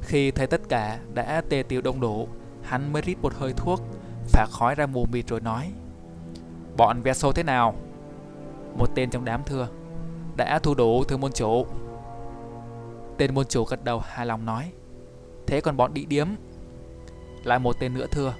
[0.01, 2.27] Khi thấy tất cả đã tê tiêu đông đủ,
[2.63, 3.81] hắn mới rít một hơi thuốc,
[4.27, 5.71] phả khói ra mù mịt rồi nói
[6.77, 7.75] Bọn ve số thế nào?
[8.77, 9.67] Một tên trong đám thưa
[10.37, 11.65] Đã thu đủ thưa môn chủ
[13.17, 14.71] Tên môn chủ gật đầu hài lòng nói
[15.47, 16.27] Thế còn bọn đi điếm
[17.43, 18.33] lại một tên nữa thưa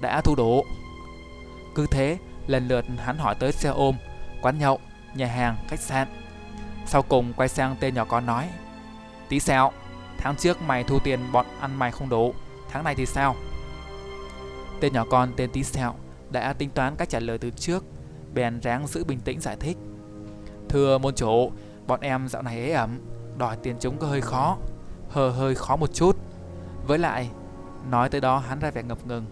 [0.00, 0.64] Đã thu đủ
[1.74, 3.96] Cứ thế lần lượt hắn hỏi tới xe ôm
[4.42, 4.78] Quán nhậu,
[5.14, 6.08] nhà hàng, khách sạn
[6.86, 8.48] Sau cùng quay sang tên nhỏ con nói
[9.28, 9.72] Tí sao?
[10.18, 12.34] Tháng trước mày thu tiền bọn ăn mày không đủ
[12.72, 13.36] tháng này thì sao?
[14.80, 15.94] Tên nhỏ con tên Tí Sẹo
[16.30, 17.84] đã tính toán cách trả lời từ trước,
[18.34, 19.76] bèn ráng giữ bình tĩnh giải thích.
[20.68, 21.52] Thưa môn chủ,
[21.86, 23.00] bọn em dạo này ế ẩm,
[23.38, 24.58] đòi tiền chúng có hơi khó,
[25.10, 26.16] hờ hơi khó một chút.
[26.86, 27.30] Với lại,
[27.90, 29.26] nói tới đó hắn ra vẻ ngập ngừng.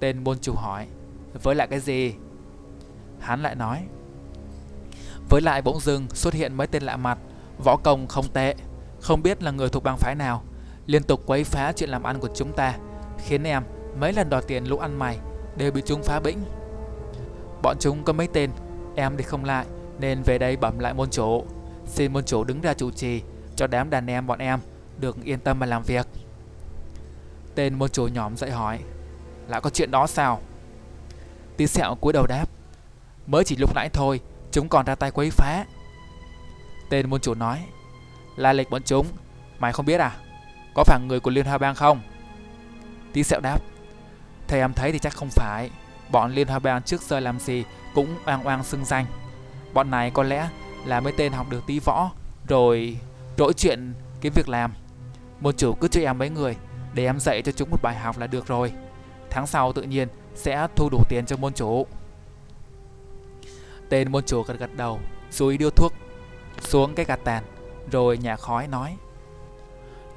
[0.00, 0.86] Tên môn chủ hỏi,
[1.42, 2.14] với lại cái gì?
[3.20, 3.86] Hắn lại nói,
[5.30, 7.18] với lại bỗng dưng xuất hiện mấy tên lạ mặt,
[7.64, 8.54] võ công không tệ,
[9.00, 10.42] không biết là người thuộc bang phái nào,
[10.88, 12.78] liên tục quấy phá chuyện làm ăn của chúng ta,
[13.18, 13.62] khiến em
[14.00, 15.18] mấy lần đòi tiền lũ ăn mày
[15.56, 16.38] đều bị chúng phá bĩnh.
[17.62, 18.50] Bọn chúng có mấy tên,
[18.96, 19.66] em thì không lại,
[20.00, 21.44] nên về đây bẩm lại môn chủ.
[21.86, 23.22] Xin môn chủ đứng ra chủ trì
[23.56, 24.60] cho đám đàn em bọn em
[25.00, 26.06] được yên tâm mà làm việc.
[27.54, 28.78] Tên môn chủ nhóm dậy hỏi,
[29.48, 30.40] lại có chuyện đó sao?
[31.56, 32.46] Tí sẹo cúi đầu đáp,
[33.26, 34.20] mới chỉ lúc nãy thôi,
[34.50, 35.64] chúng còn ra tay quấy phá.
[36.90, 37.64] Tên môn chủ nói,
[38.36, 39.06] la lịch bọn chúng,
[39.58, 40.16] mày không biết à?
[40.78, 42.00] Có phải người của Liên Hoa Bang không?
[43.12, 43.58] Tí sẹo đáp,
[44.48, 45.70] theo em thấy thì chắc không phải.
[46.10, 47.64] Bọn Liên Hoa Bang trước giờ làm gì
[47.94, 49.06] cũng oang oang xưng danh.
[49.72, 50.48] Bọn này có lẽ
[50.84, 52.10] là mấy tên học được tí võ
[52.48, 52.98] rồi
[53.36, 54.72] đổi chuyện kiếm việc làm.
[55.40, 56.56] Môn chủ cứ cho em mấy người
[56.94, 58.72] để em dạy cho chúng một bài học là được rồi.
[59.30, 61.86] Tháng sau tự nhiên sẽ thu đủ tiền cho môn chủ.
[63.88, 65.92] Tên môn chủ gật gật đầu, rồi điêu thuốc
[66.60, 67.44] xuống cái gạt tàn,
[67.90, 68.96] rồi nhả khói nói.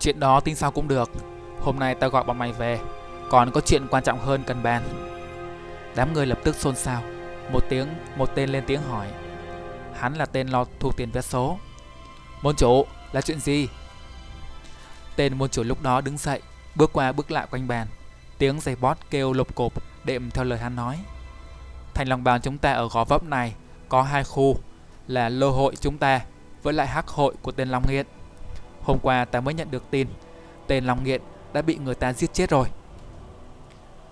[0.01, 1.11] Chuyện đó tính sao cũng được,
[1.59, 2.79] hôm nay tao gọi bọn mày về,
[3.29, 4.83] còn có chuyện quan trọng hơn cần bàn.
[5.95, 7.01] Đám người lập tức xôn xao,
[7.51, 9.07] một tiếng, một tên lên tiếng hỏi.
[9.93, 11.57] Hắn là tên lo thu tiền vé số.
[12.41, 13.67] Môn chủ, là chuyện gì?
[15.15, 16.41] Tên môn chủ lúc đó đứng dậy,
[16.75, 17.87] bước qua bước lại quanh bàn.
[18.37, 20.99] Tiếng giày bót kêu lục cộp đệm theo lời hắn nói.
[21.93, 23.53] Thành lòng bàn chúng ta ở gò vấp này
[23.89, 24.57] có hai khu
[25.07, 26.21] là lô hội chúng ta
[26.63, 28.05] với lại hắc hội của tên Long Nghiện.
[28.83, 30.07] Hôm qua ta mới nhận được tin
[30.67, 31.21] tên Long Nghiện
[31.53, 32.67] đã bị người ta giết chết rồi.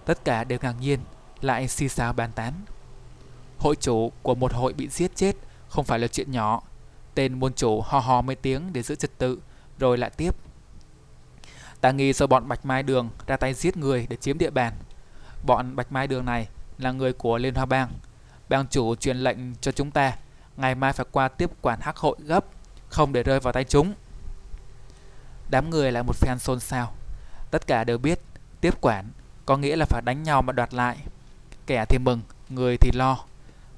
[0.06, 1.00] Tất cả đều ngạc nhiên,
[1.42, 2.54] lại xì xào bàn tán.
[3.58, 5.36] Hội chủ của một hội bị giết chết
[5.68, 6.62] không phải là chuyện nhỏ.
[7.16, 9.40] Tên môn chủ ho ho mấy tiếng để giữ trật tự,
[9.80, 10.36] rồi lại tiếp.
[11.82, 14.74] Ta nghi do bọn Bạch Mai Đường ra tay giết người để chiếm địa bàn.
[15.46, 17.90] Bọn Bạch Mai Đường này là người của Liên Hoa Bang.
[18.50, 20.18] Bang chủ truyền lệnh cho chúng ta
[20.58, 22.46] ngày mai phải qua tiếp quản hắc hội gấp,
[22.90, 23.94] không để rơi vào tay chúng.
[25.50, 26.94] Đám người lại một phen xôn xao.
[27.52, 28.20] Tất cả đều biết
[28.62, 29.10] tiếp quản
[29.46, 30.98] có nghĩa là phải đánh nhau mà đoạt lại.
[31.68, 33.18] Kẻ thì mừng, người thì lo.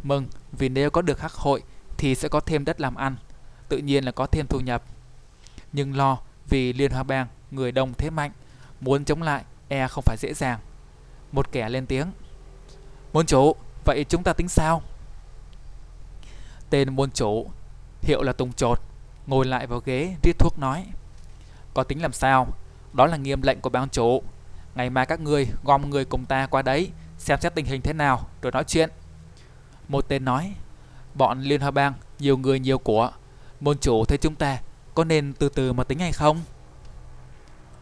[0.03, 1.63] Mừng vì nếu có được hắc hội
[1.97, 3.15] thì sẽ có thêm đất làm ăn,
[3.69, 4.84] tự nhiên là có thêm thu nhập.
[5.73, 6.17] Nhưng lo
[6.49, 8.31] vì Liên Hoa Bang người đông thế mạnh,
[8.81, 10.60] muốn chống lại e không phải dễ dàng.
[11.31, 12.12] Một kẻ lên tiếng.
[13.13, 13.55] Môn chủ,
[13.86, 14.81] vậy chúng ta tính sao?
[16.69, 17.47] Tên môn chủ,
[18.01, 18.79] hiệu là Tùng Trột,
[19.27, 20.86] ngồi lại vào ghế riết thuốc nói.
[21.73, 22.47] Có tính làm sao?
[22.93, 24.21] Đó là nghiêm lệnh của bang chủ.
[24.75, 27.93] Ngày mai các ngươi gom người cùng ta qua đấy, xem xét tình hình thế
[27.93, 28.89] nào rồi nói chuyện.
[29.88, 30.53] Một tên nói,
[31.13, 33.12] bọn Liên Hoa Bang nhiều người nhiều của,
[33.60, 34.57] môn chủ thấy chúng ta
[34.95, 36.41] có nên từ từ mà tính hay không?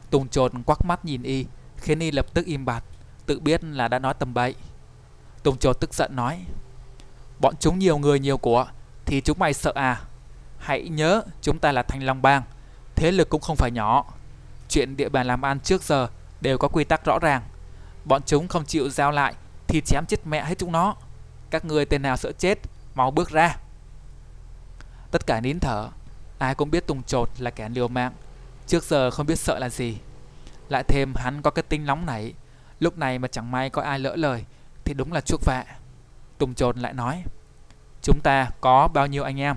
[0.10, 1.46] Tùng trột quắc mắt nhìn y,
[1.78, 2.84] khiến y lập tức im bặt,
[3.26, 4.56] tự biết là đã nói tầm bậy.
[5.44, 6.46] Tùng trột tức giận nói,
[7.40, 8.68] bọn chúng nhiều người nhiều của,
[9.06, 10.02] thì chúng mày sợ à?
[10.58, 12.44] Hãy nhớ chúng ta là Thanh Long Bang,
[13.00, 14.06] thế lực cũng không phải nhỏ.
[14.70, 16.08] Chuyện địa bàn làm ăn trước giờ
[16.42, 17.42] đều có quy tắc rõ ràng.
[18.06, 19.34] Bọn chúng không chịu giao lại
[19.68, 20.96] thì chém chết mẹ hết chúng nó.
[21.50, 22.60] Các người tên nào sợ chết,
[22.96, 23.56] mau bước ra.
[25.12, 25.90] Tất cả nín thở,
[26.38, 28.14] ai cũng biết Tùng Trột là kẻ liều mạng,
[28.68, 29.98] trước giờ không biết sợ là gì.
[30.70, 32.34] Lại thêm hắn có cái tinh nóng nảy,
[32.80, 34.46] lúc này mà chẳng may có ai lỡ lời
[34.86, 35.66] thì đúng là chuốc vạ.
[36.38, 37.24] Tùng Trột lại nói,
[38.02, 39.56] chúng ta có bao nhiêu anh em?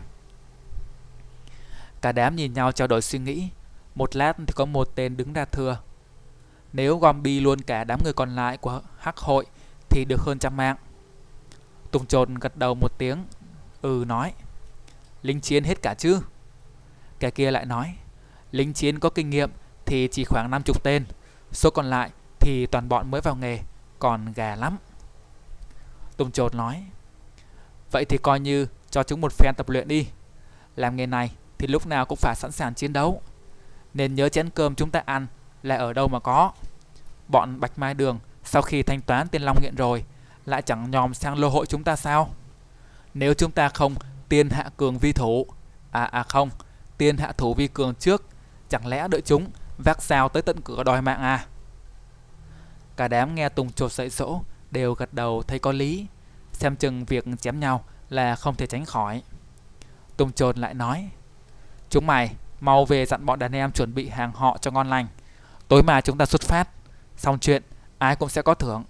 [2.02, 3.48] Cả đám nhìn nhau trao đổi suy nghĩ,
[3.94, 5.78] một lát thì có một tên đứng ra thừa
[6.72, 9.46] Nếu gom bi luôn cả đám người còn lại của hắc hội
[9.90, 10.76] thì được hơn trăm mạng.
[11.90, 13.24] Tùng trồn gật đầu một tiếng,
[13.82, 14.32] ừ nói.
[15.22, 16.20] Lính chiến hết cả chứ?
[17.20, 17.94] Kẻ kia lại nói,
[18.50, 19.50] lính chiến có kinh nghiệm
[19.86, 21.04] thì chỉ khoảng 50 tên,
[21.52, 22.10] số còn lại
[22.40, 23.58] thì toàn bọn mới vào nghề,
[23.98, 24.78] còn gà lắm.
[26.16, 26.84] Tùng trột nói,
[27.90, 30.08] vậy thì coi như cho chúng một phen tập luyện đi.
[30.76, 31.30] Làm nghề này
[31.62, 33.22] thì lúc nào cũng phải sẵn sàng chiến đấu.
[33.94, 35.26] Nên nhớ chén cơm chúng ta ăn
[35.62, 36.52] là ở đâu mà có.
[37.28, 40.04] Bọn Bạch Mai Đường sau khi thanh toán tiền Long Nghiện rồi
[40.46, 42.30] lại chẳng nhòm sang lô hội chúng ta sao?
[43.14, 43.94] Nếu chúng ta không
[44.28, 45.46] tiên hạ cường vi thủ,
[45.90, 46.50] à à không,
[46.98, 48.24] tiên hạ thủ vi cường trước,
[48.68, 51.46] chẳng lẽ đợi chúng vác sao tới tận cửa đòi mạng à?
[52.96, 56.06] Cả đám nghe Tùng trột dậy dỗ đều gật đầu thấy có lý,
[56.52, 59.22] xem chừng việc chém nhau là không thể tránh khỏi.
[60.16, 61.10] Tùng trột lại nói,
[61.92, 65.06] chúng mày mau về dặn bọn đàn em chuẩn bị hàng họ cho ngon lành.
[65.68, 66.68] Tối mà chúng ta xuất phát.
[67.16, 67.62] Xong chuyện,
[67.98, 68.84] ai cũng sẽ có thưởng.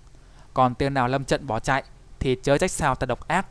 [0.54, 1.82] Còn tên nào lâm trận bỏ chạy
[2.20, 3.46] thì chớ trách sao ta độc ác.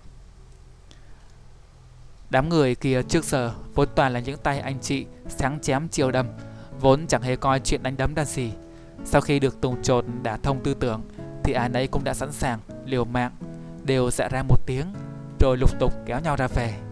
[2.30, 6.12] Đám người kia trước giờ vốn toàn là những tay anh chị sáng chém chiều
[6.12, 6.28] đâm,
[6.80, 8.52] vốn chẳng hề coi chuyện đánh đấm ra gì.
[9.06, 11.02] Sau khi được Tùng trột đã thông tư tưởng
[11.44, 13.32] thì ai nấy cũng đã sẵn sàng liều mạng,
[13.84, 14.94] đều dạ ra một tiếng
[15.40, 16.91] rồi lục tục kéo nhau ra về.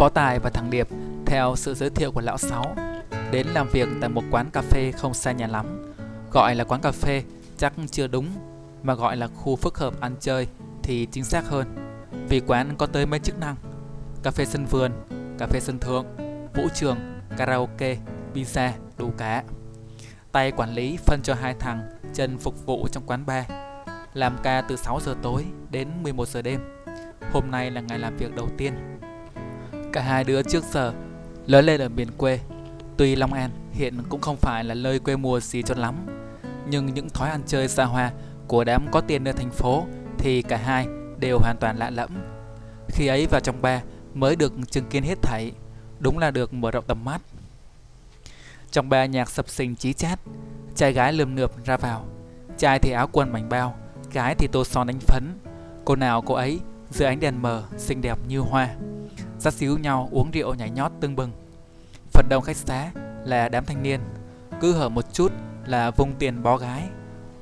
[0.00, 0.88] Phó Tài và thằng Điệp
[1.26, 2.76] theo sự giới thiệu của lão Sáu
[3.30, 5.94] đến làm việc tại một quán cà phê không xa nhà lắm.
[6.32, 7.22] Gọi là quán cà phê
[7.58, 8.26] chắc chưa đúng
[8.82, 10.46] mà gọi là khu phức hợp ăn chơi
[10.82, 11.66] thì chính xác hơn.
[12.28, 13.56] Vì quán có tới mấy chức năng:
[14.22, 14.92] cà phê sân vườn,
[15.38, 16.06] cà phê sân thượng,
[16.54, 16.98] vũ trường,
[17.36, 17.96] karaoke,
[18.34, 19.42] pizza, đủ cả.
[20.32, 23.44] Tay quản lý phân cho hai thằng chân phục vụ trong quán bar.
[24.14, 26.60] Làm ca từ 6 giờ tối đến 11 giờ đêm.
[27.32, 28.99] Hôm nay là ngày làm việc đầu tiên.
[29.92, 30.92] Cả hai đứa trước giờ
[31.46, 32.40] lớn lên ở miền quê.
[32.96, 35.94] Tuy Long An hiện cũng không phải là nơi quê mùa gì cho lắm,
[36.68, 38.12] nhưng những thói ăn chơi xa hoa
[38.48, 39.86] của đám có tiền ở thành phố
[40.18, 40.86] thì cả hai
[41.18, 42.10] đều hoàn toàn lạ lẫm.
[42.88, 43.82] Khi ấy vào trong ba
[44.14, 45.52] mới được chứng kiến hết thảy,
[45.98, 47.20] đúng là được mở rộng tầm mắt.
[48.70, 50.20] Trong ba nhạc sập sình chí chát,
[50.76, 52.04] trai gái lườm nượp ra vào.
[52.58, 53.74] Trai thì áo quần mảnh bao,
[54.12, 55.38] gái thì tô son đánh phấn.
[55.84, 58.68] Cô nào cô ấy dưới ánh đèn mờ xinh đẹp như hoa.
[59.40, 61.30] Sát xíu nhau uống rượu nhảy nhót tưng bừng.
[62.12, 62.90] Phần đông khách xá
[63.24, 64.00] là đám thanh niên,
[64.60, 65.32] cứ hở một chút
[65.66, 66.88] là vung tiền bó gái.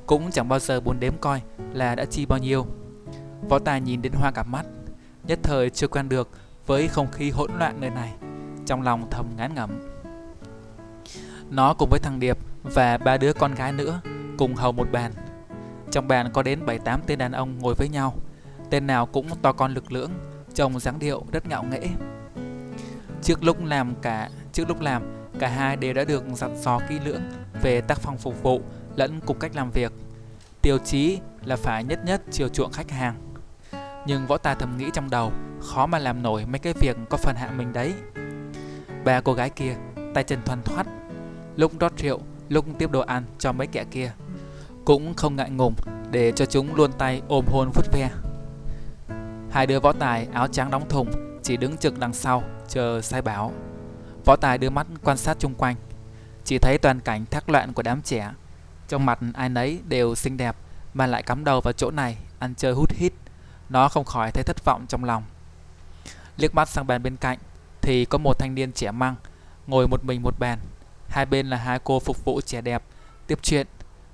[0.05, 1.41] Cũng chẳng bao giờ buồn đếm coi
[1.73, 2.65] là đã chi bao nhiêu.
[3.49, 4.65] Võ Tài nhìn đến hoa cả mắt,
[5.27, 6.29] nhất thời chưa quen được
[6.65, 8.13] với không khí hỗn loạn nơi này,
[8.65, 9.69] trong lòng thầm ngán ngẩm.
[11.49, 14.01] Nó cùng với thằng Điệp và ba đứa con gái nữa
[14.37, 15.11] cùng hầu một bàn.
[15.91, 18.15] Trong bàn có đến 7-8 tên đàn ông ngồi với nhau,
[18.69, 20.11] tên nào cũng to con lực lưỡng,
[20.53, 21.87] trông dáng điệu rất ngạo nghễ.
[23.21, 25.03] Trước lúc làm cả trước lúc làm,
[25.39, 27.21] cả hai đều đã được dặn dò kỹ lưỡng
[27.61, 28.61] về tác phong phục vụ
[28.95, 29.91] lẫn cùng cách làm việc.
[30.61, 33.15] Tiêu chí là phải nhất nhất chiều chuộng khách hàng.
[34.07, 35.31] Nhưng võ tà thầm nghĩ trong đầu,
[35.61, 37.93] khó mà làm nổi mấy cái việc có phần hạ mình đấy.
[39.05, 39.75] Ba cô gái kia,
[40.13, 40.87] tay chân thoăn thoắt,
[41.55, 44.11] lúc rót rượu, lúc tiếp đồ ăn cho mấy kẻ kia.
[44.85, 45.73] Cũng không ngại ngùng
[46.11, 48.09] để cho chúng luôn tay ôm hôn vút ve.
[49.51, 53.21] Hai đứa võ tài áo trắng đóng thùng chỉ đứng trực đằng sau chờ sai
[53.21, 53.53] bảo.
[54.25, 55.75] Võ tài đưa mắt quan sát chung quanh,
[56.45, 58.31] chỉ thấy toàn cảnh thác loạn của đám trẻ.
[58.87, 60.55] Trong mặt ai nấy đều xinh đẹp
[60.93, 63.13] mà lại cắm đầu vào chỗ này ăn chơi hút hít.
[63.69, 65.23] Nó không khỏi thấy thất vọng trong lòng.
[66.37, 67.37] Liếc mắt sang bàn bên cạnh
[67.81, 69.15] thì có một thanh niên trẻ măng
[69.67, 70.59] ngồi một mình một bàn.
[71.09, 72.83] Hai bên là hai cô phục vụ trẻ đẹp
[73.27, 73.67] tiếp chuyện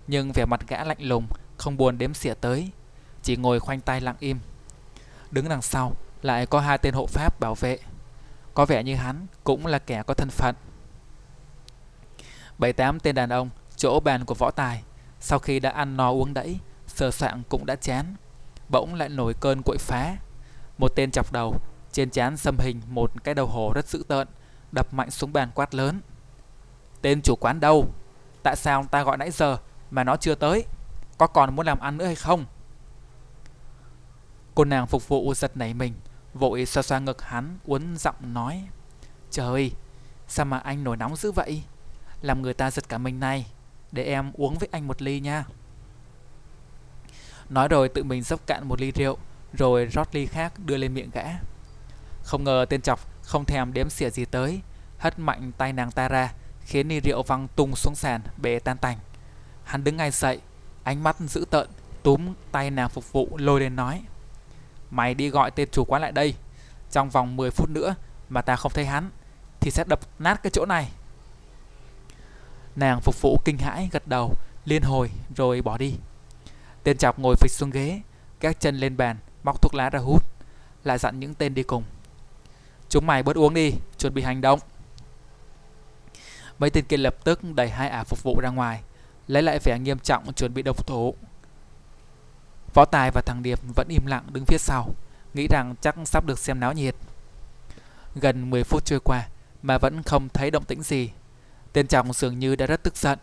[0.08, 2.72] nhưng vẻ mặt gã lạnh lùng không buồn đếm xỉa tới
[3.24, 4.40] chỉ ngồi khoanh tay lặng im
[5.36, 7.78] đứng đằng sau, lại có hai tên hộ pháp bảo vệ.
[8.54, 10.56] Có vẻ như hắn cũng là kẻ có thân phận.
[12.58, 14.84] Bảy tám tên đàn ông, chỗ bàn của võ tài,
[15.20, 18.16] sau khi đã ăn no uống đẫy, sờ soạng cũng đã chán,
[18.70, 20.18] bỗng lại nổi cơn quậy phá.
[20.78, 21.56] Một tên chọc đầu,
[21.92, 24.28] trên chán xâm hình một cái đầu hổ rất dữ tợn,
[24.72, 26.02] đập mạnh xuống bàn quát lớn.
[27.02, 27.90] Tên chủ quán đâu?
[28.44, 29.58] Tại sao ông ta gọi nãy giờ
[29.92, 30.66] mà nó chưa tới?
[31.18, 32.46] Có còn muốn làm ăn nữa hay không?
[34.56, 35.94] Cô nàng phục vụ giật nảy mình,
[36.34, 38.68] vội xoa xoa ngực hắn, uốn giọng nói,
[39.32, 39.72] trời,
[40.28, 41.64] sao mà anh nổi nóng dữ vậy?
[42.22, 43.46] Làm người ta giật cả mình này,
[43.92, 45.44] để em uống với anh một ly nha.
[47.50, 49.18] Nói rồi tự mình dốc cạn một ly rượu,
[49.54, 51.24] rồi rót ly khác đưa lên miệng gã.
[52.24, 54.62] Không ngờ tên chọc không thèm đếm xỉa gì tới,
[54.98, 56.34] hất mạnh tay nàng ta ra,
[56.66, 58.98] khiến ly rượu văng tung xuống sàn, bể tan tành.
[59.64, 60.42] Hắn đứng ngay dậy,
[60.84, 61.70] ánh mắt dữ tợn,
[62.04, 64.04] túm tay nàng phục vụ lôi lên nói
[64.92, 66.34] mày đi gọi tên chủ quán lại đây.
[66.92, 67.96] Trong vòng 10 phút nữa
[68.30, 69.10] mà ta không thấy hắn,
[69.60, 70.90] thì sẽ đập nát cái chỗ này.
[72.76, 74.34] Nàng phục vụ kinh hãi gật đầu,
[74.66, 75.96] liên hồi rồi bỏ đi.
[76.84, 78.02] Tên chọc ngồi phịch xuống ghế
[78.40, 80.24] các chân lên bàn, móc thuốc lá ra hút
[80.84, 81.84] lại dặn những tên đi cùng.
[82.90, 84.60] Chúng mày bớt uống đi, chuẩn bị hành động.
[86.60, 88.82] Mấy tên kia lập tức đẩy hai ả phục vụ ra ngoài,
[89.28, 91.16] lấy lại vẻ nghiêm trọng chuẩn bị độc thủ
[92.76, 94.96] võ tài và thằng điệp vẫn im lặng đứng phía sau,
[95.34, 96.96] nghĩ rằng chắc sắp được xem náo nhiệt.
[98.16, 99.28] Gần 10 phút trôi qua
[99.64, 101.10] mà vẫn không thấy động tĩnh gì.
[101.74, 103.20] Tên chồng dường như đã rất tức giận.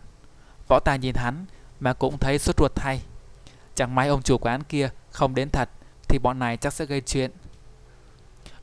[0.67, 1.45] Võ tài nhìn hắn
[1.79, 3.01] mà cũng thấy sốt ruột thay.
[3.75, 5.69] Chẳng may ông chủ quán kia không đến thật
[6.07, 7.31] thì bọn này chắc sẽ gây chuyện.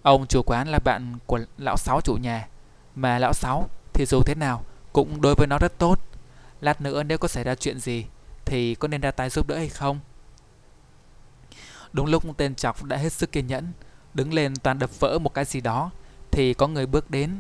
[0.03, 2.49] Ông chủ quán là bạn của lão sáu chủ nhà,
[2.95, 6.01] mà lão sáu thì dù thế nào cũng đối với nó rất tốt.
[6.61, 8.07] Lát nữa nếu có xảy ra chuyện gì
[8.45, 10.01] thì có nên ra tay giúp đỡ hay không?
[11.93, 13.73] Đúng lúc tên chọc đã hết sức kiên nhẫn,
[14.15, 15.91] Đứng lên toàn đập vỡ một cái gì đó,
[16.31, 17.37] Thì có người bước đến,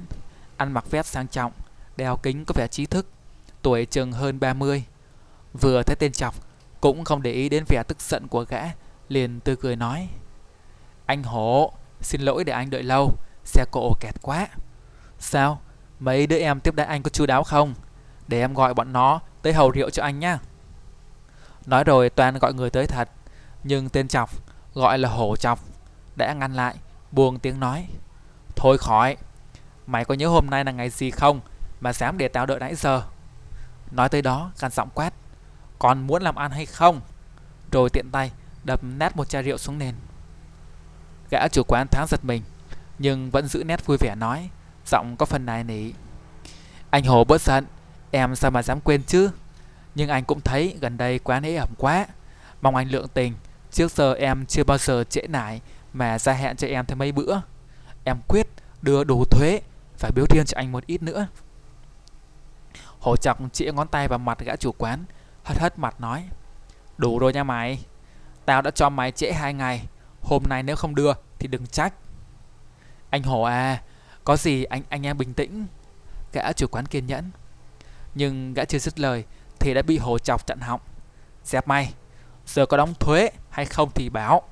[0.57, 1.53] Ăn mặc vest sang trọng,
[1.97, 3.07] Đeo kính có vẻ trí thức,
[3.63, 4.85] Tuổi chừng hơn 30
[5.61, 6.35] Vừa thấy tên chọc,
[6.81, 8.63] Cũng không để ý đến vẻ tức giận của gã,
[9.09, 10.09] Liền tươi cười nói,
[11.07, 13.13] Anh Hổ, Xin lỗi để anh đợi lâu,
[13.45, 14.49] Xe cộ kẹt quá.
[15.19, 15.61] Sao?
[16.01, 17.75] Mấy đứa em tiếp đãi anh có chu đáo không?
[18.29, 20.39] Để em gọi bọn nó tới hầu rượu cho anh nhá.
[21.67, 23.09] Nói rồi Toàn gọi người tới thật.
[23.64, 24.31] Nhưng tên chọc,
[24.75, 25.59] Gọi là hổ chọc,
[26.16, 26.75] Đã ngăn lại,
[27.12, 27.87] Buông tiếng nói.
[28.57, 29.16] Thôi khỏi,
[29.87, 31.40] Mày có nhớ hôm nay là ngày gì không
[31.81, 33.03] Mà dám để tao đợi nãy giờ?
[33.90, 35.12] Nói tới đó gằn giọng quát.
[35.79, 37.01] Còn muốn làm ăn hay không?
[37.73, 38.31] Rồi tiện tay,
[38.64, 39.94] đập nát một chai rượu xuống nền.
[41.31, 42.42] Gã chủ quán tháng giật mình,
[42.99, 44.51] Nhưng vẫn giữ nét vui vẻ nói,
[44.87, 45.92] Giọng có phần nài nỉ.
[46.90, 47.66] Anh Hồ bớt giận,
[48.11, 49.31] Em sao mà dám quên chứ?
[49.94, 52.07] Nhưng anh cũng thấy gần đây quán ấy ẩm quá,
[52.62, 53.35] Mong anh lượng tình
[53.70, 55.61] Trước giờ em chưa bao giờ trễ nải,
[55.92, 57.40] Mà ra hẹn cho em thêm mấy bữa.
[58.04, 58.46] Em quyết
[58.83, 59.61] đưa đủ thuế
[60.00, 61.26] Và biếu riêng cho anh một ít nữa.
[63.00, 65.04] Hồ chọc chỉ ngón tay vào mặt gã chủ quán,
[65.44, 66.28] Hất hất mặt nói,
[66.98, 67.85] Đủ rồi nha mày.
[68.44, 69.87] Tao đã cho mày trễ hai ngày.
[70.22, 71.94] Hôm nay nếu không đưa thì đừng trách.
[73.11, 73.83] Anh Hồ à
[74.24, 75.66] Có gì anh anh em bình tĩnh.
[76.33, 77.30] Gã chủ quán kiên nhẫn.
[78.14, 79.24] Nhưng gã chưa dứt lời
[79.59, 80.80] Thì đã bị Hồ chọc chặn họng.
[81.44, 81.94] Dẹp mày.
[82.46, 84.43] Giờ có đóng thuế hay không thì báo.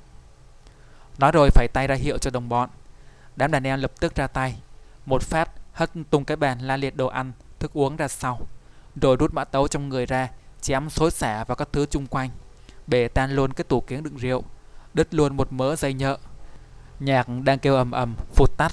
[1.18, 2.68] Nói rồi phải tay ra hiệu cho đồng bọn.
[3.36, 4.58] Đám đàn em lập tức ra tay.
[5.06, 8.40] Một phát, hất tung cái bàn la liệt đồ ăn, Thức uống ra sau.
[9.02, 10.28] Rồi rút mã tấu trong người ra,
[10.60, 12.30] Chém xối xả vào các thứ chung quanh.
[12.86, 14.42] Bể tan luôn cái tủ kiếng đựng rượu.
[14.94, 16.18] Đứt luôn một mớ dây nhợ.
[17.00, 18.72] Nhạc đang kêu ầm ầm, phụt tắt.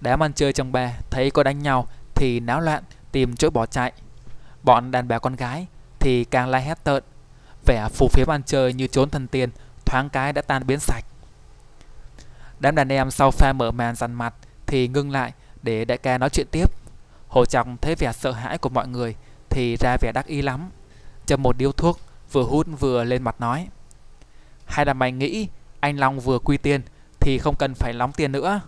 [0.00, 2.82] Đám ăn chơi trong bè thấy có đánh nhau Thì náo loạn,
[3.12, 3.92] tìm chỗ bỏ chạy.
[4.62, 5.66] Bọn đàn bà con gái
[5.98, 7.02] Thì càng la hét tợn.
[7.68, 9.50] Vẻ phù phiếm ăn chơi như trốn thần tiên,
[9.84, 11.04] Thoáng cái đã tan biến sạch.
[12.58, 14.34] Đám đàn em sau pha mở màn dằn mặt
[14.66, 16.70] Thì ngưng lại để đại ca nói chuyện tiếp.
[17.28, 19.14] Hồ Trọng thấy vẻ sợ hãi của mọi người
[19.50, 20.70] Thì ra vẻ đắc ý lắm.
[21.26, 22.00] Châm một điếu thuốc,
[22.32, 23.68] Vừa hút vừa lên mặt nói.
[24.66, 25.48] Hay là mày nghĩ
[25.80, 26.82] Anh Long vừa quy tiền
[27.20, 28.60] Thì không cần phải lóng tiền nữa.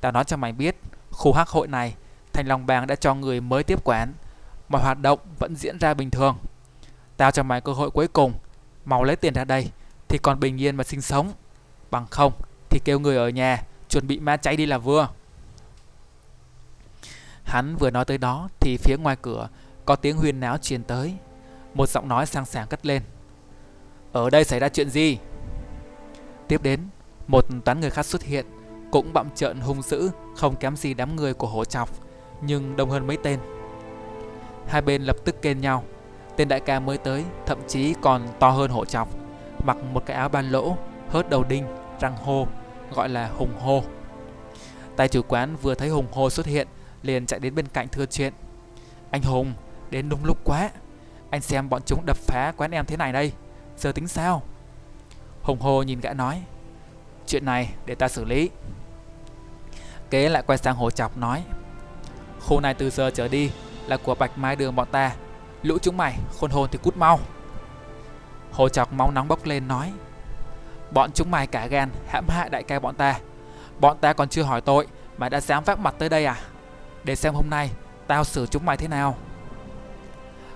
[0.00, 0.76] Tao nói cho mày biết,
[1.10, 1.94] Khu hắc hội này
[2.32, 4.12] Thành Long Bang đã cho người mới tiếp quản.
[4.68, 6.38] Mọi hoạt động vẫn diễn ra bình thường.
[7.18, 8.32] Tao cho mày cơ hội cuối cùng.
[8.84, 9.70] Mau lấy tiền ra đây,
[10.08, 11.32] Thì còn bình yên mà sinh sống.
[11.90, 12.32] Bằng không,
[12.70, 15.08] thì kêu người ở nhà, Chuẩn bị ma cháy đi là vừa.
[17.44, 19.48] Hắn vừa nói tới đó, Thì phía ngoài cửa,
[19.84, 21.14] Có tiếng huyên náo truyền tới.
[21.74, 23.02] Một giọng nói sang sảng cất lên.
[24.12, 25.18] Ở đây xảy ra chuyện gì?
[26.48, 26.80] Tiếp đến,
[27.26, 28.46] Một toán người khác xuất hiện,
[28.92, 31.88] Cũng bậm trợn hung dữ, Không kém gì đám người của hổ chọc,
[32.42, 33.40] Nhưng đông hơn mấy tên.
[34.68, 35.84] Hai bên lập tức kên nhau.
[36.38, 39.08] Tên đại ca mới tới Thậm chí còn to hơn hổ chọc
[39.64, 40.76] Mặc một cái áo ban lỗ
[41.08, 41.64] Hớt đầu đinh
[42.00, 42.46] Răng hô
[42.94, 43.82] Gọi là hùng hô.
[44.96, 46.68] Tài chủ quán vừa thấy hùng hô xuất hiện
[47.02, 48.32] liền chạy đến bên cạnh thưa chuyện.
[49.10, 49.52] Anh Hùng,
[49.90, 50.70] đến đúng lúc quá.
[51.30, 53.32] Anh xem bọn chúng đập phá quán em thế này đây.
[53.76, 54.42] Giờ tính sao?
[55.42, 56.42] Hùng hô nhìn gã nói.
[57.26, 58.50] Chuyện này để ta xử lý.
[60.10, 61.44] Kế lại quay sang hồ chọc nói.
[62.40, 63.50] Khu này từ giờ trở đi
[63.86, 65.16] Là của bạch mai đường bọn ta.
[65.62, 67.20] Lũ chúng mày khôn hồn thì cút mau
[68.52, 69.92] Hồ chọc máu nóng bốc lên nói
[70.90, 73.20] Bọn chúng mày cả gan hãm hại đại ca bọn ta
[73.80, 74.86] Bọn ta còn chưa hỏi tội
[75.18, 76.36] Mà đã dám vác mặt tới đây à
[77.04, 77.70] để xem hôm nay
[78.06, 79.16] tao xử chúng mày thế nào.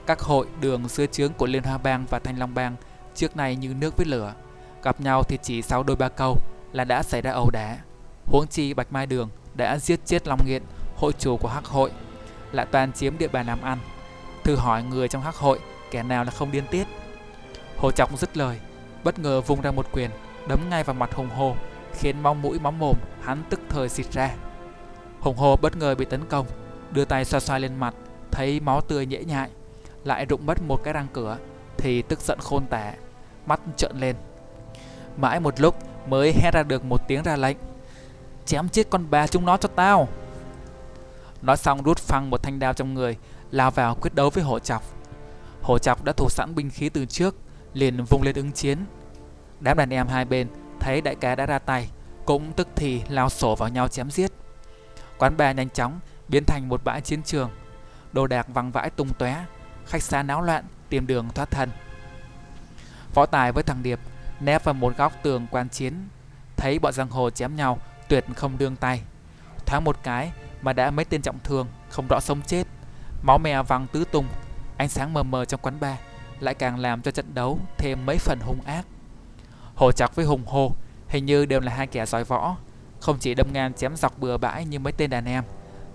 [0.06, 2.77] Các hội đường xưa chướng của Liên Hoa Bang và Thanh Long Bang
[3.14, 4.35] trước nay như nước với lửa.
[4.83, 6.38] Gặp nhau thì chỉ sau đôi ba câu
[6.72, 7.79] là đã xảy ra ẩu đả.
[8.27, 10.62] Huống chi Bạch Mai Đường đã giết chết Long Nghiện,
[10.96, 11.90] hội chủ của Hắc hội,
[12.52, 13.79] lại toàn chiếm địa bàn làm ăn.
[14.44, 15.58] Thử hỏi người trong Hắc hội
[15.90, 16.86] kẻ nào là không điên tiết.
[17.76, 18.60] Hồ Trọng dứt lời,
[19.04, 20.10] bất ngờ vung ra một quyền,
[20.48, 21.56] đấm ngay vào mặt Hùng Hồ,
[21.92, 24.30] khiến móng mũi móng mồm hắn tức thời xịt ra.
[25.20, 26.46] Hùng Hồ bất ngờ bị tấn công,
[26.90, 27.94] đưa tay xoa xoa lên mặt,
[28.30, 29.50] thấy máu tươi nhễ nhại,
[30.04, 31.38] lại rụng mất một cái răng cửa,
[31.76, 32.92] thì tức giận khôn tả,
[33.46, 34.16] mắt trợn lên.
[35.16, 35.74] Mãi một lúc
[36.08, 37.56] mới hét ra được một tiếng ra lệnh.
[38.46, 40.08] Chém chết con bà chúng nó cho tao.
[41.42, 43.16] Nói xong rút phăng một thanh đao trong người,
[43.53, 44.83] lao vào quyết đấu với hổ chọc.
[45.63, 47.37] Hổ chọc đã thủ sẵn binh khí từ trước,
[47.75, 48.79] liền vung lên ứng chiến.
[49.61, 50.48] Đám đàn em hai bên
[50.81, 51.90] thấy đại ca đã ra tay,
[52.25, 54.33] cũng tức thì lao sổ vào nhau chém giết.
[55.19, 57.50] Quán bar nhanh chóng biến thành một bãi chiến trường.
[58.13, 59.44] Đồ đạc văng vãi tung tóe,
[59.87, 61.71] khách xa náo loạn tìm đường thoát thân.
[63.15, 64.00] Võ Tài với thằng Điệp
[64.40, 66.09] nép vào một góc tường quan chiến,
[66.57, 67.79] thấy bọn giang hồ chém nhau,
[68.09, 69.03] tuyệt không đương tay.
[69.67, 70.33] Thoáng một cái
[70.63, 72.67] mà đã mấy tên trọng thương, không rõ sống chết.
[73.23, 74.27] Máu me văng tứ tung,
[74.77, 75.96] ánh sáng mờ mờ trong quán bar
[76.40, 78.87] lại càng làm cho trận đấu thêm mấy phần hung ác.
[79.75, 80.73] Hồ Chọc với Hùng Hô
[81.08, 82.56] hình như đều là hai kẻ giỏi võ,
[83.00, 85.44] không chỉ đâm ngang chém dọc bừa bãi như mấy tên đàn em,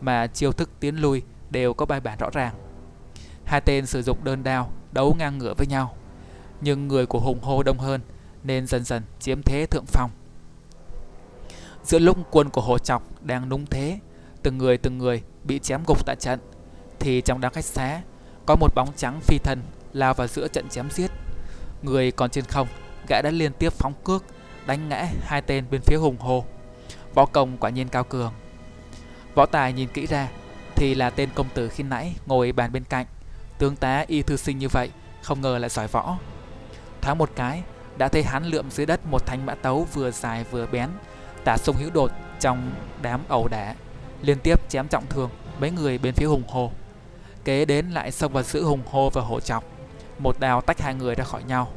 [0.02, 2.54] mà chiêu thức tiến lui đều có bài bản rõ ràng.
[3.46, 5.96] Hai tên sử dụng đơn đao đấu ngang ngửa với nhau,
[6.62, 8.02] nhưng người của Hùng Hô đông hơn
[8.44, 10.12] nên dần dần chiếm thế thượng phong.
[11.84, 14.00] Giữa lúc quân của Hồ Chọc đang nung thế,
[14.44, 16.40] từng người từng người bị chém gục tại trận,
[17.00, 18.02] thì trong đám khách xá
[18.46, 19.62] có một bóng trắng phi thân
[19.94, 21.12] lao vào giữa trận chém giết.
[21.82, 22.68] Người còn trên không,
[23.08, 24.24] gã đã liên tiếp phóng cước,
[24.66, 26.46] đánh ngã hai tên bên phía hùng hồ.
[27.14, 28.34] Võ công quả nhiên cao cường.
[29.36, 30.28] Võ tài nhìn kỹ ra
[30.76, 33.06] thì là tên công tử khi nãy ngồi bàn bên cạnh.
[33.58, 34.92] Tướng tá y thư sinh như vậy,
[35.24, 36.18] không ngờ lại giỏi võ.
[37.02, 37.64] Thoáng một cái,
[37.98, 40.90] đã thấy hắn lượm dưới đất một thanh mã tấu vừa dài vừa bén,
[41.46, 42.72] tả sung hữu đột trong
[43.02, 43.76] đám ẩu đả,
[44.22, 45.30] liên tiếp chém trọng thương
[45.60, 46.72] mấy người bên phía hùng hồ.
[47.48, 49.64] Kế đến lại xông vào giữa hùng hô và hổ chọc,
[50.20, 51.72] một đào tách hai người ra khỏi nhau.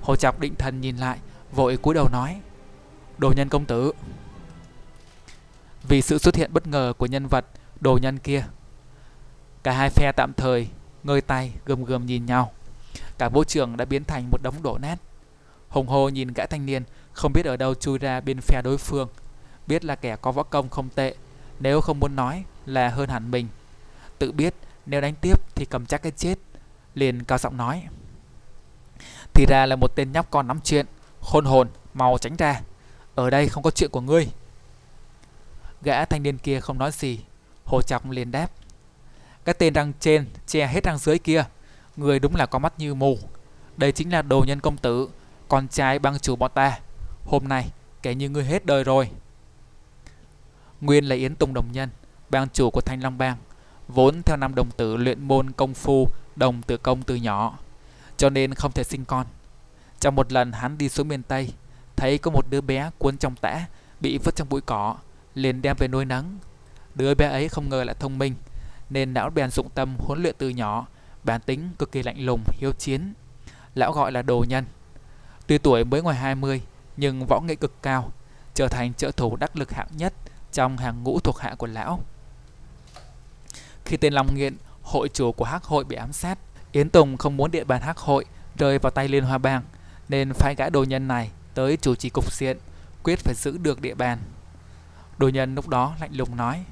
[0.00, 1.18] Hồ chọc định thần nhìn lại,
[1.52, 2.40] vội cúi đầu nói:
[3.18, 3.92] "Đồ nhân công tử."
[5.88, 7.44] Vì sự xuất hiện bất ngờ của nhân vật
[7.80, 8.44] đồ nhân kia,
[9.62, 10.68] cả hai phe tạm thời
[11.04, 12.52] ngơi tay gườm gườm nhìn nhau.
[13.18, 14.98] Cả vũ trường đã biến thành một đống đổ nát.
[15.68, 16.82] Hùng hô nhìn gã thanh niên
[17.12, 19.08] không biết ở đâu chui ra bên phe đối phương,
[19.66, 21.14] biết là kẻ có võ công không tệ,
[21.60, 23.48] nếu không muốn nói là hơn hẳn mình.
[24.18, 24.54] Tự biết
[24.86, 26.38] nếu đánh tiếp thì cầm chắc cái chết,
[26.94, 27.82] liền cao giọng nói:
[29.34, 30.86] "Thì ra là một tên nhóc con nắm chuyện,
[31.20, 32.60] khôn hồn, mau tránh ra,
[33.14, 34.28] ở đây không có chuyện của ngươi."
[35.82, 37.20] Gã thanh niên kia không nói gì,
[37.64, 38.50] Hồ Chọc liền đáp:
[39.44, 41.44] "Cái tên răng trên che hết răng dưới kia,
[41.96, 43.18] người đúng là có mắt như mù.
[43.76, 45.08] Đây chính là đồ nhân công tử,
[45.48, 46.78] con trai băng chủ bọn ta.
[47.24, 47.70] Hôm nay
[48.02, 49.10] kể như ngươi hết đời rồi."
[50.80, 51.88] Nguyên là Yến Tùng Đồng Nhân,
[52.30, 53.36] bang chủ của Thanh Long Bang,
[53.88, 57.58] vốn theo năm đồng tử luyện môn công phu đồng tử công từ nhỏ,
[58.16, 59.26] cho nên không thể sinh con.
[60.00, 61.52] Trong một lần hắn đi xuống miền Tây,
[61.96, 63.66] thấy có một đứa bé cuốn trong tã
[64.00, 64.96] bị vứt trong bụi cỏ,
[65.34, 66.38] liền đem về nuôi nấng.
[66.94, 68.34] Đứa bé ấy không ngờ lại thông minh,
[68.90, 70.86] nên lão bèn dụng tâm huấn luyện từ nhỏ,
[71.24, 73.14] bản tính cực kỳ lạnh lùng, hiếu chiến.
[73.74, 74.64] Lão gọi là đồ nhân.
[75.46, 76.62] Tuy tuổi mới ngoài 20,
[76.96, 78.12] nhưng võ nghệ cực cao,
[78.54, 80.12] trở thành trợ thủ đắc lực hạng nhất
[80.52, 82.00] trong hàng ngũ thuộc hạ của lão.
[83.86, 86.38] Khi tên Long Nghiện, hội chủ của Hắc hội bị ám sát,
[86.72, 88.24] Yến Tùng không muốn địa bàn Hắc hội
[88.56, 89.62] rơi vào tay Liên Hoa Bang,
[90.08, 92.58] nên phái gã đồ nhân này tới chủ trì cục diện,
[93.02, 94.18] quyết phải giữ được địa bàn.
[95.18, 96.64] Đồ nhân lúc đó lạnh lùng nói: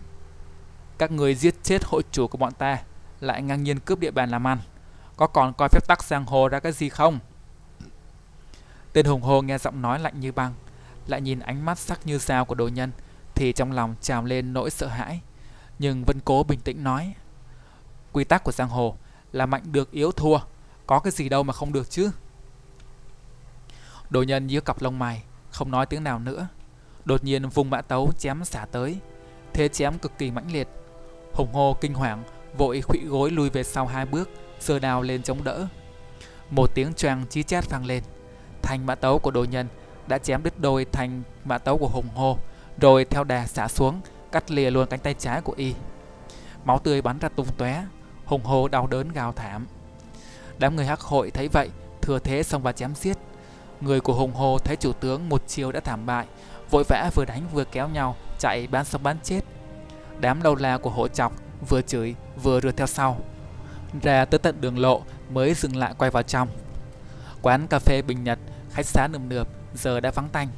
[0.98, 2.78] "Các người giết chết hội chủ của bọn ta,
[3.20, 4.58] lại ngang nhiên cướp địa bàn làm ăn,
[5.16, 7.18] có còn coi phép tắc giang hồ ra cái gì không?"
[8.92, 10.54] Tên hùng hồ nghe giọng nói lạnh như băng,
[11.06, 12.92] lại nhìn ánh mắt sắc như dao của đồ nhân,
[13.34, 15.20] thì trong lòng trào lên nỗi sợ hãi,
[15.78, 17.14] nhưng vẫn cố bình tĩnh nói.
[18.12, 18.96] Quy tắc của giang hồ
[19.32, 20.38] là mạnh được yếu thua,
[20.86, 22.10] có cái gì đâu mà không được chứ.
[24.10, 26.46] Đồ nhân nhíu cặp lông mày, không nói tiếng nào nữa.
[27.04, 28.98] Đột nhiên vùng mã tấu chém xả tới,
[29.52, 30.68] thế chém cực kỳ mãnh liệt.
[31.32, 32.22] Hùng hô kinh hoàng,
[32.56, 35.66] vội khuỵu gối lùi về sau hai bước, sơ đào lên chống đỡ.
[36.50, 38.02] Một tiếng choang chí chát vang lên,
[38.62, 39.68] thanh mã tấu của đồ nhân
[40.06, 42.38] đã chém đứt đôi thanh mã tấu của hùng hô,
[42.80, 44.00] rồi theo đà xả xuống,
[44.34, 45.74] cắt lìa luôn cánh tay trái của y.
[46.64, 47.84] Máu tươi bắn ra tung tóe,
[48.24, 49.66] hùng hô đau đớn gào thảm.
[50.58, 51.70] Đám người hắc hội thấy vậy,
[52.02, 53.16] thừa thế xông vào chém giết.
[53.80, 56.26] Người của hùng hô thấy chủ tướng một chiều đã thảm bại,
[56.70, 59.40] vội vã vừa đánh vừa kéo nhau chạy bán sống bán chết.
[60.20, 61.32] Đám đầu la của hộ chọc
[61.68, 63.20] vừa chửi vừa rượt theo sau.
[64.02, 66.48] Ra tới tận đường lộ mới dừng lại quay vào trong.
[67.42, 68.38] Quán cà phê Bình Nhật,
[68.70, 70.48] khách xá nườm nượp giờ đã vắng tanh.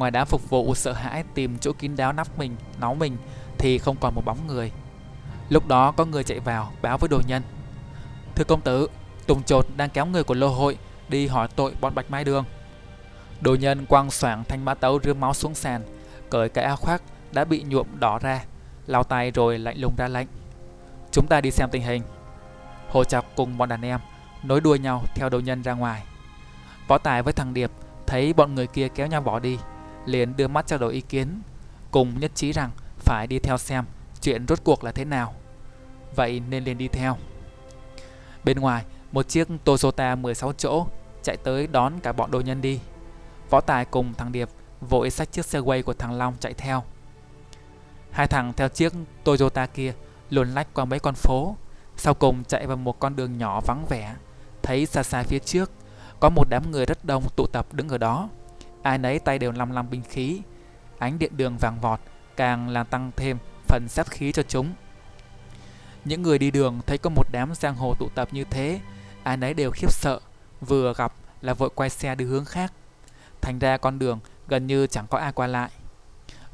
[0.00, 3.16] Ngoài đám phục vụ sợ hãi tìm chỗ kín đáo nắp mình, náu mình
[3.58, 4.72] thì không còn một bóng người.
[5.48, 7.42] Lúc đó có người chạy vào báo với đồ nhân.
[8.34, 8.88] Thưa công tử,
[9.26, 10.78] Tùng Trột đang kéo người của lô hội
[11.08, 12.44] đi hỏi tội bọn Bạch Mai Đường.
[13.40, 15.82] Đồ nhân quăng xoảng thanh mã tấu rưa máu xuống sàn,
[16.30, 18.44] cởi cái áo khoác đã bị nhuộm đỏ ra,
[18.86, 20.28] lau tay rồi lạnh lùng ra lệnh.
[21.10, 22.02] Chúng ta đi xem tình hình.
[22.88, 24.00] Hồ Chọc cùng bọn đàn em
[24.42, 26.02] nối đuôi nhau theo đồ nhân ra ngoài.
[26.88, 27.70] Võ Tài với thằng Điệp
[28.06, 29.58] thấy bọn người kia kéo nhau bỏ đi,
[30.06, 31.42] liền đưa mắt trao đổi ý kiến,
[31.90, 33.84] cùng nhất trí rằng phải đi theo xem
[34.22, 35.34] chuyện rốt cuộc là thế nào.
[36.16, 37.16] Vậy nên liền đi theo.
[38.44, 40.86] Bên ngoài, một chiếc Toyota 16 chỗ
[41.22, 42.80] chạy tới đón cả bọn đồ nhân đi.
[43.50, 44.48] Võ Tài cùng thằng Điệp
[44.80, 46.82] vội xách chiếc xe quay của thằng Long chạy theo.
[48.10, 48.92] Hai thằng theo chiếc
[49.24, 49.94] Toyota kia
[50.30, 51.56] luồn lách qua mấy con phố,
[51.96, 54.14] sau cùng chạy vào một con đường nhỏ vắng vẻ.
[54.62, 55.70] Thấy xa xa phía trước
[56.20, 58.28] có một đám người rất đông tụ tập đứng ở đó.
[58.82, 60.40] Ai nấy tay đều lăm lăm binh khí.
[60.98, 62.00] Ánh điện đường vàng vọt
[62.36, 64.74] càng làm tăng thêm phần sát khí cho chúng.
[66.04, 68.80] Những người đi đường thấy có một đám giang hồ tụ tập như thế,
[69.22, 70.20] ai nấy đều khiếp sợ,
[70.60, 72.72] vừa gặp là vội quay xe đi hướng khác.
[73.40, 75.70] Thành ra con đường gần như chẳng có ai qua lại.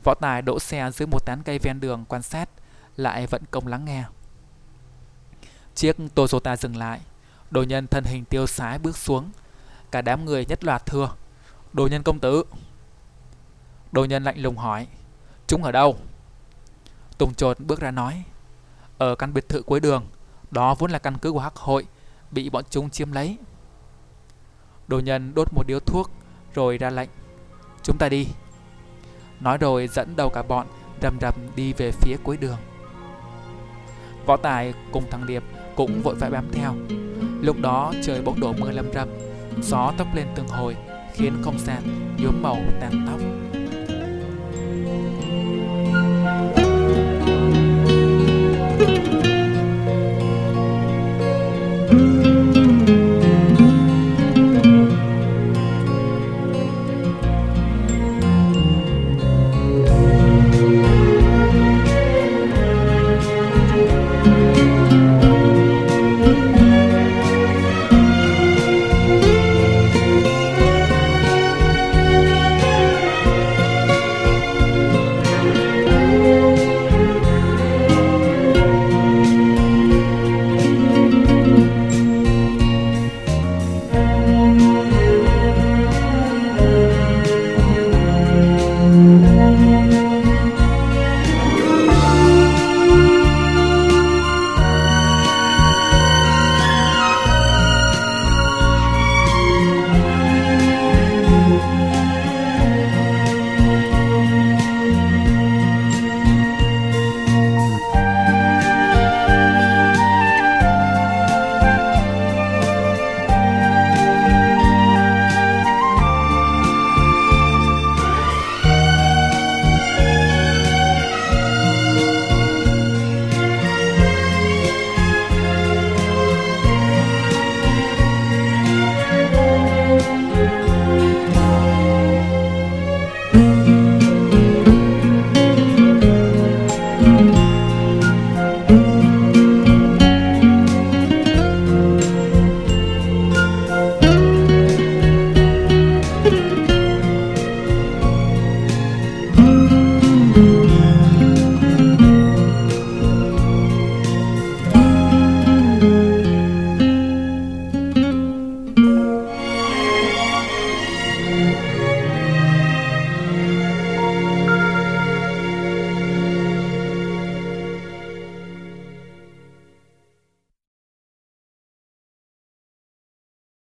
[0.04, 2.48] Võ Tài đỗ xe dưới một tán cây ven đường quan sát,
[2.96, 4.04] lại vận công lắng nghe.
[5.74, 7.00] Chiếc Toyota dừng lại,
[7.50, 9.30] đồ nhân thân hình tiêu sái bước xuống.
[9.90, 11.10] Cả đám người nhất loạt thưa,
[11.76, 12.44] đồ nhân công tử.
[13.92, 14.86] Đồ nhân lạnh lùng hỏi,
[15.46, 15.96] chúng ở đâu?
[17.18, 18.24] Tùng trột bước ra nói,
[18.98, 20.06] ở căn biệt thự cuối đường,
[20.50, 21.86] đó vốn là căn cứ của Hắc hội,
[22.30, 23.36] bị bọn chúng chiếm lấy.
[24.88, 26.10] Đồ nhân đốt một điếu thuốc,
[26.54, 27.10] rồi ra lệnh,
[27.82, 28.26] chúng ta đi.
[29.40, 30.66] Nói rồi dẫn đầu cả bọn
[31.02, 32.58] rầm rầm đi về phía cuối đường.
[34.26, 35.42] Võ Tài cùng thằng Điệp
[35.76, 36.74] cũng vội vã bám theo.
[37.40, 39.08] Lúc đó trời bỗng đổ mưa lâm râm,
[39.62, 40.76] gió tấp lên từng hồi
[41.16, 41.82] khiến không gian
[42.18, 43.20] nhuốm màu tàn tóc.